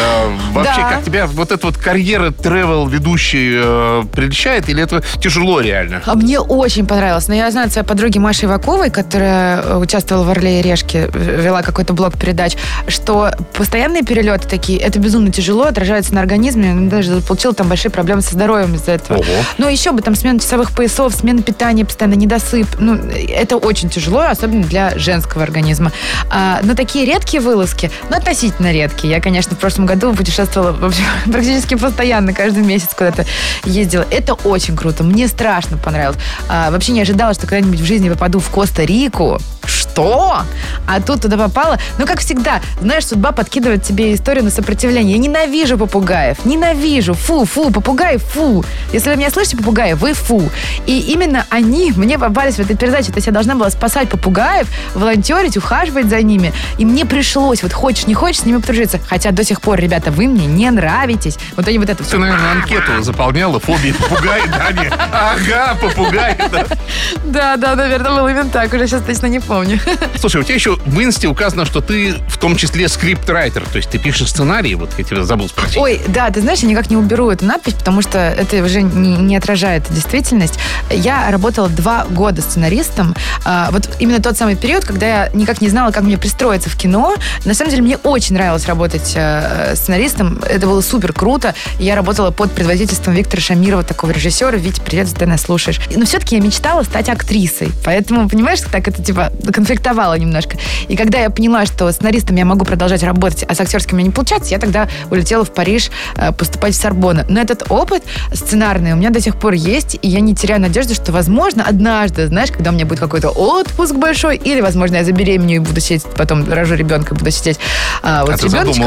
Э, 0.00 0.28
Вообще, 0.52 0.80
Да. 0.80 0.90
как 0.90 1.04
тебя 1.04 1.26
вот 1.26 1.52
эта 1.52 1.66
вот 1.66 1.76
карьера 1.76 2.30
travel 2.30 2.88
ведущей 2.88 3.54
э, 3.56 4.04
прельщает, 4.12 4.68
или 4.68 4.82
это 4.82 5.02
тяжело 5.20 5.60
реально? 5.60 6.02
А 6.06 6.14
мне 6.14 6.40
очень 6.40 6.86
понравилось. 6.86 7.28
Но 7.28 7.34
я 7.34 7.50
знаю 7.50 7.66
от 7.66 7.72
своей 7.72 7.86
подруги 7.86 8.18
Маши 8.18 8.46
Иваковой, 8.46 8.90
которая 8.90 9.62
э, 9.62 9.76
участвовала 9.76 10.24
в 10.24 10.30
«Орле 10.30 10.60
и 10.60 10.62
Решке», 10.62 11.08
вела 11.12 11.62
какой-то 11.62 11.92
блок 11.92 12.18
передач, 12.18 12.56
что 12.88 13.30
постоянные 13.54 14.02
перелеты 14.02 14.48
такие, 14.48 14.78
это 14.78 14.98
безумно 14.98 15.30
тяжело, 15.32 15.64
отражается 15.64 16.14
на 16.14 16.20
организме. 16.20 16.72
Она 16.72 16.90
Даже 16.90 17.20
получила 17.20 17.54
там 17.54 17.68
большие 17.68 17.90
проблемы 17.90 18.22
со 18.22 18.32
здоровьем 18.32 18.74
из-за 18.74 18.92
этого. 18.92 19.18
Ого. 19.18 19.26
Ну, 19.58 19.68
еще 19.68 19.92
бы 19.92 20.02
там 20.02 20.14
смена 20.14 20.38
часовых 20.40 20.72
поясов, 20.72 21.14
смена 21.14 21.42
питания, 21.42 21.84
постоянно 21.84 22.14
недосып. 22.14 22.66
Ну, 22.78 22.94
это 22.94 23.56
очень 23.56 23.90
тяжело, 23.90 24.20
особенно 24.22 24.62
для 24.64 24.96
женского 24.98 25.42
организма. 25.42 25.92
А, 26.30 26.60
но 26.62 26.74
такие 26.74 27.04
редкие 27.04 27.40
вылазки, 27.42 27.90
ну, 28.10 28.16
относительно 28.16 28.72
редкие. 28.72 29.12
Я, 29.14 29.17
конечно, 29.20 29.56
в 29.56 29.58
прошлом 29.58 29.86
году 29.86 30.14
путешествовала 30.14 30.92
практически 31.26 31.74
постоянно, 31.74 32.32
каждый 32.32 32.62
месяц 32.62 32.90
куда-то 32.94 33.26
ездила. 33.64 34.06
Это 34.10 34.34
очень 34.34 34.76
круто. 34.76 35.04
Мне 35.04 35.28
страшно 35.28 35.76
понравилось. 35.76 36.18
А, 36.48 36.70
вообще 36.70 36.92
не 36.92 37.02
ожидала, 37.02 37.34
что 37.34 37.46
когда-нибудь 37.46 37.80
в 37.80 37.84
жизни 37.84 38.08
попаду 38.08 38.40
в 38.40 38.48
Коста-Рику. 38.50 39.38
Что? 39.68 40.42
А 40.86 41.00
тут 41.00 41.22
туда 41.22 41.36
попала. 41.36 41.78
Ну, 41.98 42.06
как 42.06 42.20
всегда, 42.20 42.60
знаешь, 42.80 43.06
судьба 43.06 43.32
подкидывает 43.32 43.82
тебе 43.82 44.14
историю 44.14 44.44
на 44.44 44.50
сопротивление. 44.50 45.16
Я 45.16 45.18
ненавижу 45.18 45.76
попугаев. 45.76 46.44
Ненавижу. 46.44 47.14
Фу, 47.14 47.44
фу, 47.44 47.70
попугаи, 47.70 48.16
фу. 48.16 48.64
Если 48.92 49.10
вы 49.10 49.16
меня 49.16 49.30
слышите, 49.30 49.56
попугаи, 49.58 49.92
вы 49.92 50.14
фу. 50.14 50.48
И 50.86 50.98
именно 51.12 51.44
они 51.50 51.92
мне 51.96 52.18
попались 52.18 52.54
в 52.54 52.60
этой 52.60 52.76
передаче. 52.76 53.08
То 53.08 53.16
есть 53.18 53.26
я 53.26 53.32
должна 53.32 53.54
была 53.54 53.70
спасать 53.70 54.08
попугаев, 54.08 54.66
волонтерить, 54.94 55.56
ухаживать 55.56 56.06
за 56.08 56.22
ними. 56.22 56.52
И 56.78 56.84
мне 56.84 57.04
пришлось, 57.04 57.62
вот 57.62 57.72
хочешь, 57.72 58.06
не 58.06 58.14
хочешь, 58.14 58.40
с 58.42 58.46
ними 58.46 58.58
подружиться. 58.58 59.00
Хотя 59.06 59.30
до 59.30 59.44
сих 59.44 59.60
пор, 59.60 59.78
ребята, 59.78 60.10
вы 60.10 60.26
мне 60.26 60.46
не 60.46 60.70
нравитесь. 60.70 61.36
Вот 61.56 61.68
они 61.68 61.78
вот 61.78 61.90
это 61.90 61.98
Ты, 62.02 62.04
все. 62.04 62.18
наверное, 62.18 62.52
анкету 62.52 63.02
заполняла, 63.02 63.60
фобии 63.60 63.92
попугай, 63.92 64.42
да, 64.48 64.72
не? 64.72 64.88
Ага, 65.12 65.76
попугай, 65.80 66.36
да. 66.50 66.66
Да, 67.24 67.56
да, 67.56 67.74
наверное, 67.74 68.12
был 68.12 68.28
именно 68.28 68.48
так. 68.48 68.72
Уже 68.72 68.86
сейчас 68.86 69.02
точно 69.02 69.26
не 69.26 69.40
помню. 69.40 69.57
Слушай, 70.16 70.40
у 70.40 70.44
тебя 70.44 70.54
еще 70.54 70.76
в 70.76 71.02
инсте 71.02 71.28
указано, 71.28 71.64
что 71.64 71.80
ты 71.80 72.14
в 72.28 72.38
том 72.38 72.56
числе 72.56 72.88
скрипт-райтер, 72.88 73.64
то 73.70 73.76
есть 73.76 73.90
ты 73.90 73.98
пишешь 73.98 74.28
сценарии, 74.28 74.74
вот 74.74 74.90
я 74.98 75.04
тебя 75.04 75.24
забыл 75.24 75.48
спросить. 75.48 75.78
Ой, 75.78 76.00
да, 76.08 76.30
ты 76.30 76.40
знаешь, 76.40 76.60
я 76.60 76.68
никак 76.68 76.90
не 76.90 76.96
уберу 76.96 77.30
эту 77.30 77.44
надпись, 77.44 77.74
потому 77.74 78.02
что 78.02 78.18
это 78.18 78.62
уже 78.62 78.82
не, 78.82 79.16
не 79.16 79.36
отражает 79.36 79.84
действительность. 79.90 80.58
Я 80.90 81.30
работала 81.30 81.68
два 81.68 82.06
года 82.10 82.42
сценаристом. 82.42 83.14
А, 83.44 83.70
вот 83.70 83.88
именно 83.98 84.20
тот 84.20 84.36
самый 84.36 84.56
период, 84.56 84.84
когда 84.84 85.06
я 85.06 85.30
никак 85.34 85.60
не 85.60 85.68
знала, 85.68 85.90
как 85.90 86.02
мне 86.02 86.18
пристроиться 86.18 86.70
в 86.70 86.76
кино. 86.76 87.14
На 87.44 87.54
самом 87.54 87.70
деле, 87.70 87.82
мне 87.82 87.96
очень 87.98 88.34
нравилось 88.34 88.66
работать 88.66 89.12
э, 89.14 89.74
сценаристом. 89.76 90.40
Это 90.48 90.66
было 90.66 90.80
супер 90.80 91.12
круто. 91.12 91.54
Я 91.78 91.96
работала 91.96 92.30
под 92.30 92.52
предводительством 92.52 93.14
Виктора 93.14 93.40
Шамирова, 93.40 93.82
такого 93.82 94.10
режиссера. 94.10 94.56
Витя, 94.56 94.80
привет, 94.84 95.06
если 95.06 95.20
ты 95.20 95.26
нас 95.26 95.42
слушаешь. 95.42 95.80
Но 95.94 96.04
все-таки 96.04 96.36
я 96.36 96.42
мечтала 96.42 96.82
стать 96.82 97.08
актрисой. 97.08 97.70
Поэтому, 97.84 98.28
понимаешь, 98.28 98.60
так 98.60 98.88
это 98.88 99.02
типа 99.02 99.32
конфликтовало 99.52 100.14
немножко. 100.18 100.56
И 100.88 100.96
когда 100.96 101.18
я 101.18 101.30
поняла, 101.30 101.66
что 101.66 101.90
сценаристом 101.92 102.36
я 102.36 102.44
могу 102.44 102.64
продолжать 102.64 103.02
работать, 103.02 103.44
а 103.48 103.54
с 103.54 103.60
актерским 103.60 103.94
у 103.94 103.98
меня 103.98 104.08
не 104.08 104.12
получается, 104.12 104.50
я 104.50 104.58
тогда 104.58 104.88
улетела 105.10 105.44
в 105.44 105.52
Париж 105.52 105.90
э, 106.16 106.32
поступать 106.32 106.74
в 106.74 106.80
Сорбонну. 106.80 107.24
Но 107.28 107.40
этот 107.40 107.70
опыт 107.70 108.02
сценарный 108.32 108.92
у 108.92 108.96
меня 108.96 109.10
до 109.10 109.20
сих 109.20 109.38
пор 109.38 109.52
есть, 109.54 109.98
и 110.02 110.08
я 110.08 110.20
не 110.20 110.34
теряю 110.34 110.60
надежды, 110.60 110.94
что, 110.94 111.12
возможно, 111.12 111.64
однажды, 111.66 112.26
знаешь, 112.26 112.50
когда 112.50 112.70
у 112.70 112.74
меня 112.74 112.86
будет 112.86 113.00
какой-то 113.00 113.30
отпуск 113.30 113.94
большой, 113.94 114.36
или, 114.36 114.60
возможно, 114.60 114.96
я 114.96 115.04
забеременею 115.04 115.62
и 115.62 115.64
буду 115.64 115.80
сидеть, 115.80 116.04
потом 116.16 116.50
рожу 116.50 116.74
ребенка 116.74 117.14
и 117.14 117.18
буду 117.18 117.30
сидеть 117.30 117.58
а, 118.02 118.24
вот 118.24 118.34
А 118.34 118.36
с 118.38 118.40
ребеночком. 118.44 118.84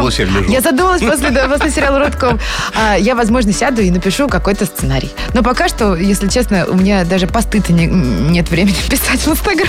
я 0.50 0.62
задумалась 0.62 1.02
после, 1.02 1.32
после 1.32 1.72
сериала 1.72 2.00
«Родком». 2.00 2.40
А, 2.76 2.96
я, 2.98 3.16
возможно, 3.16 3.52
сяду 3.54 3.82
и 3.82 3.90
напишу 3.92 4.28
какой-то 4.28 4.66
сценарий. 4.66 5.12
Но 5.34 5.44
пока 5.44 5.68
что, 5.68 5.96
если 5.96 6.28
честно, 6.28 6.66
у 6.68 6.76
меня 6.76 7.04
даже 7.06 7.28
посты-то 7.28 7.74
не- 7.74 7.88
нет 7.88 8.50
времени 8.50 8.76
писать 8.90 9.20
в 9.22 9.30
Инстаграм. 9.30 9.68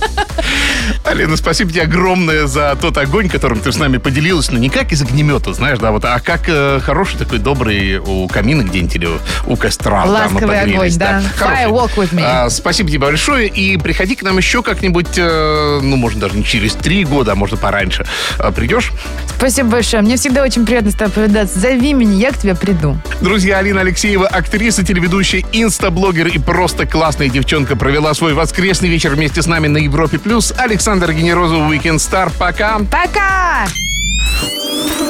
Алина, 1.04 1.36
спасибо 1.36 1.70
тебе 1.70 1.82
огромное 1.82 2.46
за 2.46 2.76
тот 2.80 2.96
огонь, 2.96 3.28
которым 3.28 3.60
ты 3.60 3.72
с 3.72 3.78
нами 3.78 3.98
поделилась. 3.98 4.50
Ну, 4.50 4.58
не 4.58 4.68
как 4.68 4.92
из 4.92 5.02
огнемета, 5.02 5.52
знаешь, 5.52 5.78
да, 5.78 5.90
вот, 5.90 6.04
а 6.04 6.18
как 6.20 6.42
э, 6.48 6.80
хороший 6.82 7.18
такой 7.18 7.38
добрый 7.38 7.98
у 7.98 8.28
камина 8.28 8.62
где-нибудь 8.62 8.96
или 8.96 9.08
у 9.46 9.56
костра. 9.56 10.04
да, 10.04 10.10
Ласковый 10.10 10.42
погрелись, 10.42 10.74
огонь, 10.74 10.96
да. 10.96 11.22
Хороший. 11.36 11.64
Fire 11.64 11.70
walk 11.70 11.94
with 11.96 12.14
me. 12.14 12.22
А, 12.24 12.50
спасибо 12.50 12.88
тебе 12.88 12.98
большое. 12.98 13.48
И 13.48 13.76
приходи 13.76 14.14
к 14.14 14.22
нам 14.22 14.38
еще 14.38 14.62
как-нибудь, 14.62 15.18
э, 15.18 15.80
ну, 15.82 15.96
может, 15.96 16.18
даже 16.18 16.36
не 16.36 16.44
через 16.44 16.74
три 16.74 17.04
года, 17.04 17.32
а 17.32 17.34
может, 17.34 17.60
пораньше. 17.60 18.06
А, 18.38 18.52
придешь? 18.52 18.92
Спасибо 19.36 19.70
большое. 19.70 20.02
Мне 20.02 20.16
всегда 20.16 20.42
очень 20.42 20.64
приятно 20.64 20.90
с 20.90 20.94
тобой 20.94 21.12
повидаться. 21.12 21.58
Зови 21.58 21.92
меня, 21.92 22.28
я 22.28 22.32
к 22.32 22.38
тебе 22.38 22.54
приду. 22.54 22.96
Друзья, 23.20 23.58
Алина 23.58 23.80
Алексеева, 23.80 24.26
актриса, 24.26 24.84
телеведущая, 24.84 25.44
инстаблогер 25.52 26.28
и 26.28 26.38
просто 26.38 26.86
классная 26.86 27.28
девчонка, 27.28 27.76
провела 27.76 28.14
свой 28.14 28.34
воскресный 28.34 28.88
вечер 28.88 29.10
вместе 29.10 29.42
с 29.42 29.46
нами 29.46 29.68
на 29.68 29.78
Европе+. 29.84 30.18
плюс. 30.18 30.52
Александр 30.56 31.12
Генерозов, 31.12 31.58
Weekend 31.70 31.96
Star. 31.96 32.32
Пока! 32.38 32.78
Пока! 32.78 33.66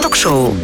Ток-шоу. 0.03 0.55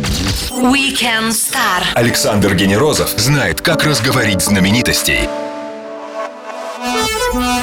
Weekend 0.51 1.31
Star. 1.31 1.85
Александр 1.95 2.55
Генерозов 2.55 3.11
знает, 3.17 3.61
как 3.61 3.85
разговорить 3.85 4.43
знаменитостей. 4.43 5.29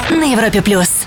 На 0.09 0.23
Европе 0.31 0.61
плюс. 0.61 1.05